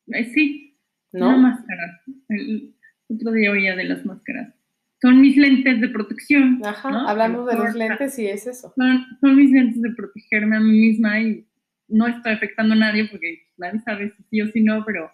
eh, 0.07 0.25
sí, 0.33 0.75
¿no? 1.13 1.29
una 1.29 1.37
máscara. 1.37 2.01
El 2.29 2.73
otro 3.07 3.31
día 3.31 3.51
oía 3.51 3.75
de 3.75 3.83
las 3.85 4.05
máscaras. 4.05 4.53
Son 5.01 5.21
mis 5.21 5.37
lentes 5.37 5.79
de 5.79 5.87
protección. 5.89 6.59
Ajá, 6.65 6.91
¿no? 6.91 7.07
hablamos 7.07 7.47
de 7.47 7.55
los 7.55 7.73
lentes 7.75 8.19
y 8.19 8.27
es 8.27 8.45
eso. 8.47 8.73
Son, 8.75 9.05
son 9.21 9.35
mis 9.35 9.51
lentes 9.51 9.81
de 9.81 9.91
protegerme 9.91 10.57
a 10.57 10.59
mí 10.59 10.71
misma 10.71 11.21
y 11.21 11.45
no 11.89 12.07
estoy 12.07 12.33
afectando 12.33 12.73
a 12.73 12.77
nadie 12.77 13.07
porque 13.09 13.47
nadie 13.57 13.81
sabe 13.81 14.13
si 14.15 14.23
sí 14.29 14.41
o 14.41 14.47
si 14.47 14.61
no, 14.61 14.83
pero 14.85 15.11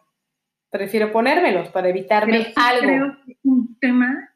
Prefiero 0.76 1.10
ponérmelos 1.10 1.70
para 1.70 1.88
evitarme 1.88 2.48
sí 2.48 2.54
algo. 2.58 2.82
Creo 2.82 3.26
que 3.26 3.32
es 3.32 3.38
un 3.44 3.80
tema 3.80 4.30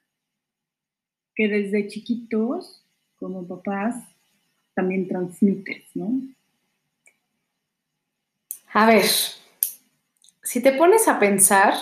que 1.36 1.50
desde 1.50 1.88
chiquitos, 1.90 2.86
como 3.18 3.46
papás, 3.46 3.96
también 4.74 5.10
transmites, 5.10 5.84
¿no? 5.96 6.14
A 8.72 8.86
ver, 8.86 9.04
si 10.42 10.64
te 10.64 10.72
pones 10.72 11.10
a 11.10 11.20
pensar, 11.20 11.74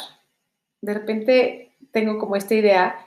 de 0.82 0.94
repente 0.96 1.72
tengo 1.92 2.18
como 2.18 2.36
esta 2.36 2.56
idea, 2.56 3.06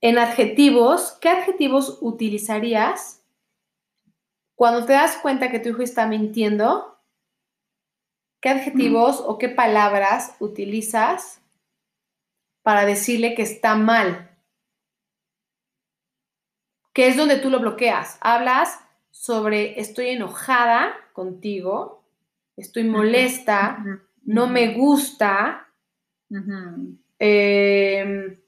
en 0.00 0.16
adjetivos, 0.16 1.18
¿qué 1.20 1.28
adjetivos 1.28 1.98
utilizarías 2.00 3.17
cuando 4.58 4.84
te 4.84 4.92
das 4.92 5.16
cuenta 5.18 5.52
que 5.52 5.60
tu 5.60 5.68
hijo 5.68 5.82
está 5.82 6.08
mintiendo? 6.08 6.98
¿Qué 8.40 8.48
adjetivos 8.48 9.22
o 9.24 9.38
qué 9.38 9.48
palabras 9.48 10.34
utilizas 10.40 11.40
para 12.62 12.84
decirle 12.84 13.36
que 13.36 13.42
está 13.42 13.76
mal? 13.76 14.36
Que 16.92 17.06
es 17.06 17.16
donde 17.16 17.36
tú 17.36 17.50
lo 17.50 17.60
bloqueas. 17.60 18.18
Hablas 18.20 18.80
sobre 19.12 19.78
estoy 19.80 20.08
enojada 20.08 20.92
contigo, 21.12 22.02
estoy 22.56 22.82
molesta, 22.82 23.78
no 24.24 24.48
me 24.48 24.74
gusta, 24.74 25.68
eh, 27.20 28.40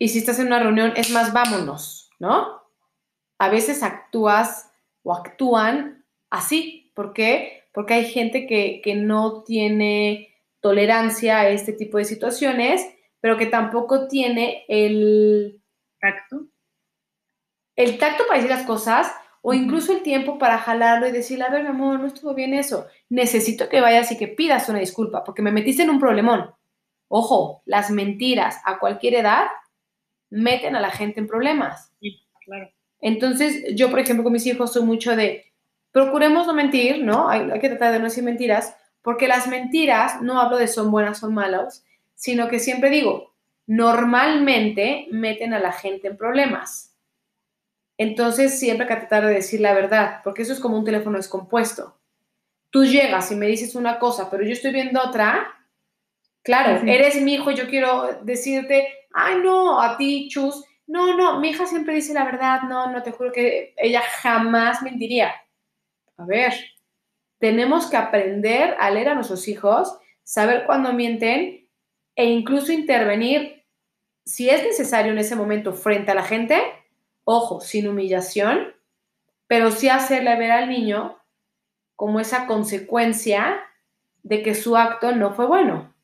y 0.00 0.08
si 0.08 0.18
estás 0.18 0.40
en 0.40 0.48
una 0.48 0.58
reunión, 0.58 0.94
es 0.96 1.12
más, 1.12 1.32
vámonos, 1.32 2.10
¿no? 2.18 2.60
A 3.38 3.48
veces 3.48 3.84
actúas 3.84 4.73
o 5.04 5.14
actúan 5.14 6.04
así. 6.30 6.90
¿Por 6.94 7.12
qué? 7.12 7.68
Porque 7.72 7.94
hay 7.94 8.06
gente 8.06 8.46
que, 8.46 8.80
que 8.82 8.96
no 8.96 9.44
tiene 9.44 10.34
tolerancia 10.60 11.40
a 11.40 11.48
este 11.48 11.72
tipo 11.72 11.98
de 11.98 12.04
situaciones, 12.04 12.84
pero 13.20 13.36
que 13.36 13.46
tampoco 13.46 14.08
tiene 14.08 14.64
el, 14.66 15.62
Tacto. 16.00 16.46
el 17.76 17.98
tacto 17.98 18.24
para 18.26 18.38
decir 18.38 18.50
las 18.50 18.66
cosas 18.66 19.10
o 19.40 19.54
incluso 19.54 19.92
el 19.92 20.02
tiempo 20.02 20.38
para 20.38 20.58
jalarlo 20.58 21.06
y 21.06 21.12
decirle, 21.12 21.44
a 21.44 21.50
ver, 21.50 21.62
mi 21.62 21.68
amor, 21.68 22.00
no 22.00 22.06
estuvo 22.06 22.34
bien 22.34 22.54
eso. 22.54 22.86
Necesito 23.08 23.68
que 23.68 23.80
vayas 23.80 24.10
y 24.12 24.18
que 24.18 24.28
pidas 24.28 24.68
una 24.68 24.78
disculpa 24.78 25.22
porque 25.24 25.42
me 25.42 25.52
metiste 25.52 25.82
en 25.82 25.90
un 25.90 25.98
problemón. 25.98 26.54
Ojo, 27.08 27.62
las 27.66 27.90
mentiras 27.90 28.60
a 28.64 28.78
cualquier 28.78 29.14
edad 29.14 29.46
meten 30.30 30.76
a 30.76 30.80
la 30.80 30.90
gente 30.90 31.20
en 31.20 31.26
problemas. 31.26 31.92
Sí, 32.00 32.26
claro. 32.44 32.70
Entonces, 33.04 33.64
yo, 33.74 33.90
por 33.90 34.00
ejemplo, 34.00 34.24
con 34.24 34.32
mis 34.32 34.46
hijos 34.46 34.72
soy 34.72 34.82
mucho 34.82 35.14
de, 35.14 35.52
procuremos 35.92 36.46
no 36.46 36.54
mentir, 36.54 37.04
¿no? 37.04 37.28
Hay, 37.28 37.50
hay 37.50 37.60
que 37.60 37.68
tratar 37.68 37.92
de 37.92 37.98
no 37.98 38.06
decir 38.06 38.24
mentiras, 38.24 38.74
porque 39.02 39.28
las 39.28 39.46
mentiras, 39.46 40.22
no 40.22 40.40
hablo 40.40 40.56
de 40.56 40.66
son 40.66 40.90
buenas, 40.90 41.18
son 41.18 41.34
malas, 41.34 41.84
sino 42.14 42.48
que 42.48 42.58
siempre 42.58 42.88
digo, 42.88 43.34
normalmente 43.66 45.06
meten 45.10 45.52
a 45.52 45.58
la 45.58 45.72
gente 45.72 46.08
en 46.08 46.16
problemas. 46.16 46.96
Entonces, 47.98 48.58
siempre 48.58 48.86
hay 48.86 48.94
que 48.94 49.00
tratar 49.00 49.26
de 49.26 49.34
decir 49.34 49.60
la 49.60 49.74
verdad, 49.74 50.22
porque 50.24 50.40
eso 50.40 50.54
es 50.54 50.60
como 50.60 50.78
un 50.78 50.86
teléfono 50.86 51.18
descompuesto. 51.18 51.98
Tú 52.70 52.86
llegas 52.86 53.30
y 53.30 53.36
me 53.36 53.46
dices 53.46 53.74
una 53.74 53.98
cosa, 53.98 54.30
pero 54.30 54.44
yo 54.44 54.52
estoy 54.52 54.72
viendo 54.72 54.98
otra, 54.98 55.46
claro, 56.42 56.80
Sí. 56.80 56.90
eres 56.90 57.20
mi 57.20 57.34
hijo, 57.34 57.50
yo 57.50 57.68
quiero 57.68 58.18
decirte, 58.22 58.88
ay, 59.12 59.34
no, 59.44 59.78
a 59.78 59.98
ti, 59.98 60.28
chus, 60.30 60.64
no, 60.86 61.16
no, 61.16 61.40
mi 61.40 61.50
hija 61.50 61.66
siempre 61.66 61.94
dice 61.94 62.14
la 62.14 62.24
verdad, 62.24 62.62
no, 62.62 62.90
no, 62.90 63.02
te 63.02 63.12
juro 63.12 63.32
que 63.32 63.74
ella 63.76 64.02
jamás 64.22 64.82
mentiría. 64.82 65.34
A 66.16 66.24
ver, 66.24 66.52
tenemos 67.38 67.86
que 67.86 67.96
aprender 67.96 68.76
a 68.78 68.90
leer 68.90 69.08
a 69.08 69.14
nuestros 69.14 69.48
hijos, 69.48 69.96
saber 70.22 70.64
cuándo 70.66 70.92
mienten 70.92 71.68
e 72.14 72.24
incluso 72.26 72.72
intervenir 72.72 73.64
si 74.24 74.48
es 74.48 74.62
necesario 74.62 75.12
en 75.12 75.18
ese 75.18 75.36
momento 75.36 75.74
frente 75.74 76.10
a 76.10 76.14
la 76.14 76.22
gente, 76.22 76.60
ojo, 77.24 77.60
sin 77.60 77.88
humillación, 77.88 78.74
pero 79.46 79.70
sí 79.70 79.88
hacerle 79.88 80.36
ver 80.36 80.50
al 80.50 80.68
niño 80.68 81.18
como 81.96 82.20
esa 82.20 82.46
consecuencia 82.46 83.60
de 84.22 84.42
que 84.42 84.54
su 84.54 84.76
acto 84.76 85.14
no 85.14 85.34
fue 85.34 85.46
bueno. 85.46 85.94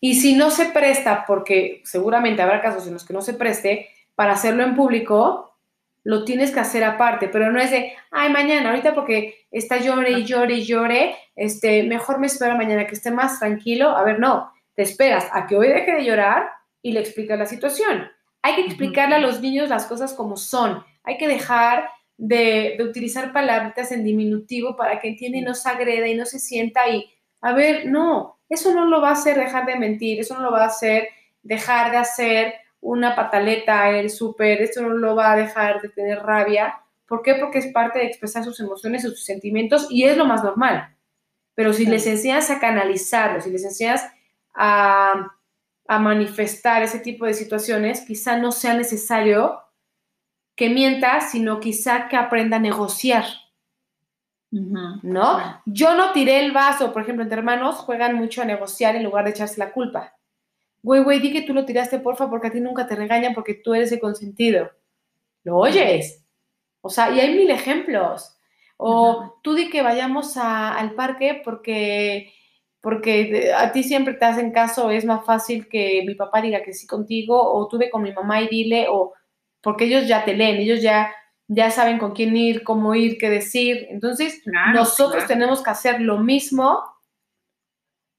Y 0.00 0.14
si 0.14 0.34
no 0.34 0.50
se 0.50 0.66
presta, 0.66 1.24
porque 1.26 1.82
seguramente 1.84 2.40
habrá 2.40 2.62
casos 2.62 2.86
en 2.86 2.94
los 2.94 3.04
que 3.04 3.12
no 3.12 3.20
se 3.20 3.34
preste, 3.34 3.88
para 4.14 4.32
hacerlo 4.32 4.64
en 4.64 4.74
público, 4.74 5.50
lo 6.02 6.24
tienes 6.24 6.50
que 6.50 6.60
hacer 6.60 6.82
aparte, 6.84 7.28
pero 7.28 7.52
no 7.52 7.60
es 7.60 7.70
de, 7.70 7.92
ay, 8.10 8.32
mañana, 8.32 8.70
ahorita 8.70 8.94
porque 8.94 9.46
está 9.50 9.78
llore 9.78 10.12
y 10.12 10.24
llore 10.24 10.54
y 10.54 10.64
llore, 10.64 11.16
este, 11.36 11.82
mejor 11.82 12.18
me 12.18 12.26
espero 12.26 12.56
mañana 12.56 12.86
que 12.86 12.94
esté 12.94 13.10
más 13.10 13.38
tranquilo. 13.38 13.90
A 13.90 14.02
ver, 14.02 14.18
no, 14.18 14.50
te 14.74 14.82
esperas 14.82 15.28
a 15.32 15.46
que 15.46 15.56
hoy 15.56 15.68
deje 15.68 15.92
de 15.92 16.04
llorar 16.04 16.48
y 16.82 16.92
le 16.92 17.00
explicas 17.00 17.38
la 17.38 17.46
situación. 17.46 18.08
Hay 18.42 18.54
que 18.54 18.62
explicarle 18.62 19.16
a 19.16 19.20
los 19.20 19.42
niños 19.42 19.68
las 19.68 19.84
cosas 19.84 20.14
como 20.14 20.38
son. 20.38 20.82
Hay 21.04 21.18
que 21.18 21.28
dejar 21.28 21.90
de, 22.16 22.76
de 22.78 22.84
utilizar 22.84 23.32
palabritas 23.32 23.92
en 23.92 24.04
diminutivo 24.04 24.76
para 24.76 24.98
que 24.98 25.08
entienda 25.08 25.38
y 25.38 25.42
no 25.42 25.54
se 25.54 25.68
agreda 25.68 26.06
y 26.08 26.14
no 26.14 26.24
se 26.24 26.38
sienta 26.38 26.88
y, 26.88 27.10
a 27.42 27.52
ver, 27.52 27.86
no, 27.86 28.39
eso 28.50 28.74
no 28.74 28.84
lo 28.84 29.00
va 29.00 29.10
a 29.10 29.12
hacer 29.12 29.38
dejar 29.38 29.64
de 29.64 29.76
mentir, 29.76 30.20
eso 30.20 30.34
no 30.34 30.42
lo 30.42 30.52
va 30.52 30.64
a 30.64 30.66
hacer 30.66 31.08
dejar 31.42 31.90
de 31.90 31.96
hacer 31.96 32.54
una 32.80 33.14
pataleta 33.14 33.90
el 33.90 34.10
súper, 34.10 34.60
eso 34.62 34.82
no 34.82 34.90
lo 34.90 35.14
va 35.14 35.32
a 35.32 35.36
dejar 35.36 35.80
de 35.80 35.88
tener 35.88 36.22
rabia. 36.22 36.80
¿Por 37.06 37.22
qué? 37.22 37.34
Porque 37.36 37.58
es 37.58 37.68
parte 37.68 38.00
de 38.00 38.06
expresar 38.06 38.44
sus 38.44 38.60
emociones 38.60 39.04
y 39.04 39.08
sus 39.08 39.24
sentimientos 39.24 39.86
y 39.90 40.04
es 40.04 40.16
lo 40.16 40.26
más 40.26 40.42
normal. 40.42 40.94
Pero 41.54 41.72
si 41.72 41.86
les 41.86 42.06
enseñas 42.06 42.50
a 42.50 42.60
canalizarlo, 42.60 43.40
si 43.40 43.50
les 43.50 43.64
enseñas 43.64 44.04
a, 44.54 45.36
a 45.86 45.98
manifestar 45.98 46.82
ese 46.82 46.98
tipo 46.98 47.26
de 47.26 47.34
situaciones, 47.34 48.02
quizá 48.02 48.36
no 48.36 48.52
sea 48.52 48.74
necesario 48.74 49.60
que 50.56 50.70
mienta, 50.70 51.20
sino 51.20 51.60
quizá 51.60 52.08
que 52.08 52.16
aprenda 52.16 52.56
a 52.56 52.60
negociar. 52.60 53.24
¿No? 54.50 55.60
Yo 55.64 55.94
no 55.94 56.12
tiré 56.12 56.44
el 56.44 56.52
vaso, 56.52 56.92
por 56.92 57.02
ejemplo, 57.02 57.22
entre 57.22 57.38
hermanos 57.38 57.76
juegan 57.76 58.16
mucho 58.16 58.42
a 58.42 58.44
negociar 58.44 58.96
en 58.96 59.04
lugar 59.04 59.24
de 59.24 59.30
echarse 59.30 59.58
la 59.58 59.72
culpa. 59.72 60.16
Güey, 60.82 61.02
güey, 61.02 61.20
di 61.20 61.32
que 61.32 61.42
tú 61.42 61.54
lo 61.54 61.64
tiraste, 61.64 61.98
porfa, 62.00 62.28
porque 62.28 62.48
a 62.48 62.50
ti 62.50 62.60
nunca 62.60 62.86
te 62.86 62.96
regañan 62.96 63.34
porque 63.34 63.54
tú 63.54 63.74
eres 63.74 63.92
el 63.92 64.00
consentido. 64.00 64.70
¿Lo 65.44 65.58
oyes? 65.58 66.24
O 66.80 66.88
sea, 66.88 67.10
y 67.10 67.20
hay 67.20 67.34
mil 67.34 67.50
ejemplos. 67.50 68.36
O 68.76 69.38
tú 69.42 69.54
di 69.54 69.68
que 69.68 69.82
vayamos 69.82 70.36
al 70.38 70.94
parque 70.94 71.42
porque, 71.44 72.32
porque 72.80 73.52
a 73.54 73.72
ti 73.72 73.82
siempre 73.82 74.14
te 74.14 74.24
hacen 74.24 74.52
caso, 74.52 74.90
es 74.90 75.04
más 75.04 75.24
fácil 75.26 75.68
que 75.68 76.02
mi 76.06 76.14
papá 76.14 76.40
diga 76.40 76.62
que 76.62 76.72
sí 76.72 76.86
contigo, 76.86 77.38
o 77.40 77.68
tú 77.68 77.76
ve 77.76 77.90
con 77.90 78.02
mi 78.02 78.12
mamá 78.12 78.40
y 78.40 78.48
dile, 78.48 78.86
o 78.88 79.12
porque 79.60 79.84
ellos 79.84 80.08
ya 80.08 80.24
te 80.24 80.34
leen, 80.34 80.56
ellos 80.56 80.80
ya, 80.80 81.12
ya 81.52 81.72
saben 81.72 81.98
con 81.98 82.12
quién 82.12 82.36
ir, 82.36 82.62
cómo 82.62 82.94
ir, 82.94 83.18
qué 83.18 83.28
decir. 83.28 83.88
Entonces, 83.90 84.40
nosotros 84.72 85.26
tenemos 85.26 85.64
que 85.64 85.70
hacer 85.70 86.00
lo 86.00 86.18
mismo, 86.18 86.80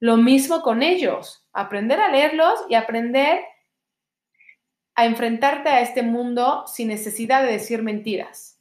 lo 0.01 0.17
mismo 0.17 0.61
con 0.61 0.83
ellos, 0.83 1.47
aprender 1.53 2.01
a 2.01 2.09
leerlos 2.09 2.53
y 2.67 2.75
aprender 2.75 3.39
a 4.95 5.05
enfrentarte 5.05 5.69
a 5.69 5.79
este 5.79 6.03
mundo 6.03 6.65
sin 6.67 6.89
necesidad 6.89 7.41
de 7.43 7.53
decir 7.53 7.81
mentiras. 7.83 8.59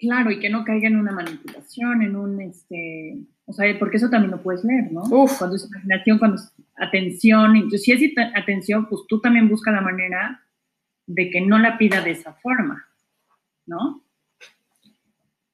Claro, 0.00 0.32
y 0.32 0.40
que 0.40 0.50
no 0.50 0.64
caiga 0.64 0.88
en 0.88 0.96
una 0.96 1.12
manipulación, 1.12 2.02
en 2.02 2.16
un, 2.16 2.40
este, 2.40 3.18
o 3.44 3.52
sea, 3.52 3.72
porque 3.78 3.98
eso 3.98 4.10
también 4.10 4.32
lo 4.32 4.42
puedes 4.42 4.64
leer, 4.64 4.90
¿no? 4.90 5.02
Uf. 5.02 5.38
Cuando 5.38 5.54
es 5.54 5.64
imaginación, 5.64 6.18
cuando 6.18 6.38
es 6.38 6.52
atención, 6.74 7.54
entonces 7.54 7.84
si 7.84 7.92
es 7.92 8.12
atención, 8.34 8.88
pues 8.88 9.02
tú 9.08 9.20
también 9.20 9.48
busca 9.48 9.70
la 9.70 9.80
manera 9.80 10.42
de 11.06 11.30
que 11.30 11.40
no 11.40 11.60
la 11.60 11.78
pida 11.78 12.00
de 12.00 12.10
esa 12.10 12.32
forma. 12.34 12.84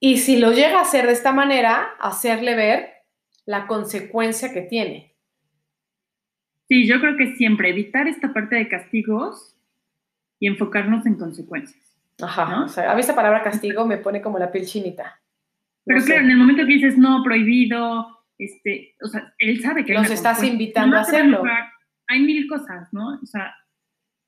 Y 0.01 0.17
si 0.17 0.39
lo 0.39 0.53
llega 0.53 0.79
a 0.79 0.83
hacer 0.83 1.07
de 1.07 1.13
esta 1.13 1.33
manera, 1.33 1.91
hacerle 2.01 2.57
ver 2.57 2.91
la 3.45 3.67
consecuencia 3.67 4.53
que 4.53 4.63
tiene. 4.63 5.15
Sí, 6.69 6.87
yo 6.87 7.01
creo 7.01 7.17
que 7.17 7.37
siempre 7.37 7.69
evitar 7.69 8.09
esta 8.09 8.33
parte 8.33 8.57
de 8.57 8.69
castigos 8.69 9.57
y 10.39 10.47
enfocarnos 10.47 11.05
en 11.05 11.17
consecuencias. 11.17 11.99
Ajá, 12.23 12.65
o 12.65 12.69
sea, 12.69 12.91
a 12.91 12.95
mí 12.95 13.01
esa 13.01 13.15
palabra 13.15 13.43
castigo 13.43 13.85
me 13.87 13.99
pone 13.99 14.23
como 14.23 14.39
la 14.39 14.51
piel 14.51 14.67
chinita. 14.67 15.21
Pero 15.85 16.03
claro, 16.05 16.23
en 16.23 16.31
el 16.31 16.37
momento 16.37 16.65
que 16.65 16.75
dices 16.75 16.97
no, 16.97 17.23
prohibido, 17.23 18.25
este, 18.39 18.95
o 19.03 19.09
sea, 19.09 19.35
él 19.39 19.61
sabe 19.61 19.85
que... 19.85 19.93
Los 19.93 20.11
estás 20.11 20.43
invitando 20.45 20.97
a 20.97 21.01
hacerlo. 21.01 21.43
hay 22.07 22.21
mil 22.21 22.49
cosas, 22.49 22.89
¿no? 22.93 23.19
O 23.21 23.27
sea, 23.27 23.55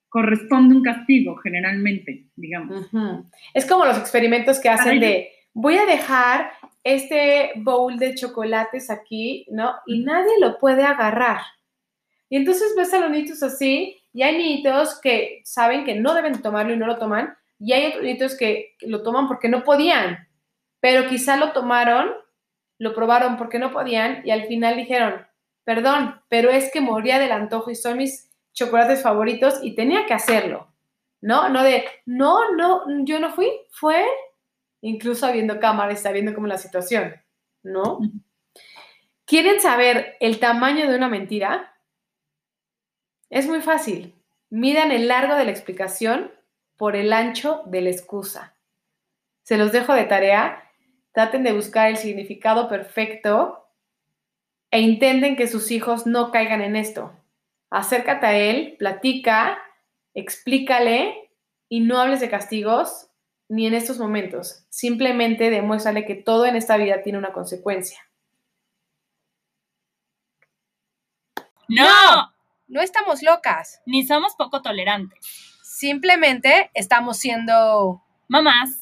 corresponde 0.08 0.74
un 0.74 0.82
castigo 0.82 1.36
generalmente, 1.36 2.26
digamos. 2.36 2.90
Es 3.54 3.66
como 3.66 3.86
los 3.86 3.96
experimentos 3.96 4.60
que 4.60 4.68
hacen 4.68 5.00
de, 5.00 5.30
voy 5.54 5.76
a 5.76 5.86
dejar 5.86 6.52
este 6.84 7.52
bowl 7.56 7.98
de 7.98 8.14
chocolates 8.14 8.90
aquí, 8.90 9.46
¿no? 9.50 9.74
Y 9.86 10.00
nadie 10.00 10.32
lo 10.40 10.58
puede 10.58 10.82
agarrar. 10.84 11.40
Y 12.28 12.36
entonces 12.36 12.74
ves 12.76 12.92
a 12.94 13.00
los 13.00 13.10
niños 13.10 13.42
así, 13.42 14.00
y 14.12 14.22
hay 14.22 14.36
niñitos 14.36 15.00
que 15.00 15.42
saben 15.44 15.84
que 15.84 15.94
no 15.94 16.14
deben 16.14 16.42
tomarlo 16.42 16.72
y 16.72 16.76
no 16.76 16.86
lo 16.86 16.98
toman, 16.98 17.36
y 17.58 17.72
hay 17.72 17.86
otros 17.86 18.02
niñitos 18.02 18.36
que 18.36 18.74
lo 18.80 19.02
toman 19.02 19.28
porque 19.28 19.48
no 19.48 19.64
podían, 19.64 20.28
pero 20.80 21.08
quizá 21.08 21.36
lo 21.36 21.52
tomaron, 21.52 22.12
lo 22.78 22.94
probaron 22.94 23.36
porque 23.36 23.58
no 23.58 23.70
podían, 23.70 24.22
y 24.24 24.30
al 24.30 24.46
final 24.46 24.76
dijeron, 24.76 25.26
perdón, 25.64 26.20
pero 26.28 26.50
es 26.50 26.72
que 26.72 26.80
moría 26.80 27.18
del 27.18 27.32
antojo 27.32 27.70
y 27.70 27.76
son 27.76 27.98
mis 27.98 28.30
chocolates 28.52 29.02
favoritos 29.02 29.60
y 29.62 29.74
tenía 29.74 30.06
que 30.06 30.14
hacerlo, 30.14 30.72
¿no? 31.20 31.48
No 31.48 31.62
de, 31.62 31.84
no, 32.06 32.52
no, 32.54 32.82
yo 33.04 33.20
no 33.20 33.30
fui, 33.30 33.50
fue, 33.70 34.04
incluso 34.82 35.26
habiendo 35.26 35.58
cámara, 35.58 35.92
está 35.92 36.12
viendo 36.12 36.34
como 36.34 36.46
la 36.46 36.58
situación, 36.58 37.14
¿no? 37.62 38.00
¿Quieren 39.24 39.60
saber 39.60 40.16
el 40.20 40.38
tamaño 40.38 40.90
de 40.90 40.96
una 40.96 41.08
mentira? 41.08 41.74
Es 43.30 43.48
muy 43.48 43.62
fácil. 43.62 44.14
Midan 44.50 44.92
el 44.92 45.08
largo 45.08 45.36
de 45.36 45.46
la 45.46 45.50
explicación 45.50 46.30
por 46.76 46.94
el 46.96 47.14
ancho 47.14 47.62
de 47.64 47.80
la 47.80 47.88
excusa. 47.88 48.54
Se 49.42 49.56
los 49.56 49.72
dejo 49.72 49.94
de 49.94 50.04
tarea. 50.04 50.70
Traten 51.12 51.42
de 51.42 51.52
buscar 51.52 51.88
el 51.88 51.96
significado 51.96 52.68
perfecto 52.68 53.66
e 54.70 54.80
intenten 54.80 55.36
que 55.36 55.48
sus 55.48 55.70
hijos 55.70 56.06
no 56.06 56.30
caigan 56.30 56.60
en 56.60 56.76
esto 56.76 57.16
acércate 57.72 58.26
a 58.26 58.36
él, 58.36 58.76
platica, 58.78 59.58
explícale 60.14 61.30
y 61.70 61.80
no 61.80 61.98
hables 61.98 62.20
de 62.20 62.28
castigos 62.28 63.08
ni 63.52 63.66
en 63.66 63.74
estos 63.74 63.98
momentos. 63.98 64.64
Simplemente 64.70 65.50
demuéstrale 65.50 66.06
que 66.06 66.14
todo 66.14 66.46
en 66.46 66.56
esta 66.56 66.78
vida 66.78 67.02
tiene 67.02 67.18
una 67.18 67.34
consecuencia. 67.34 68.00
No, 71.68 72.32
no 72.68 72.80
estamos 72.80 73.22
locas. 73.22 73.82
Ni 73.84 74.06
somos 74.06 74.36
poco 74.36 74.62
tolerantes. 74.62 75.18
Simplemente 75.62 76.70
estamos 76.72 77.18
siendo 77.18 78.02
mamás 78.26 78.80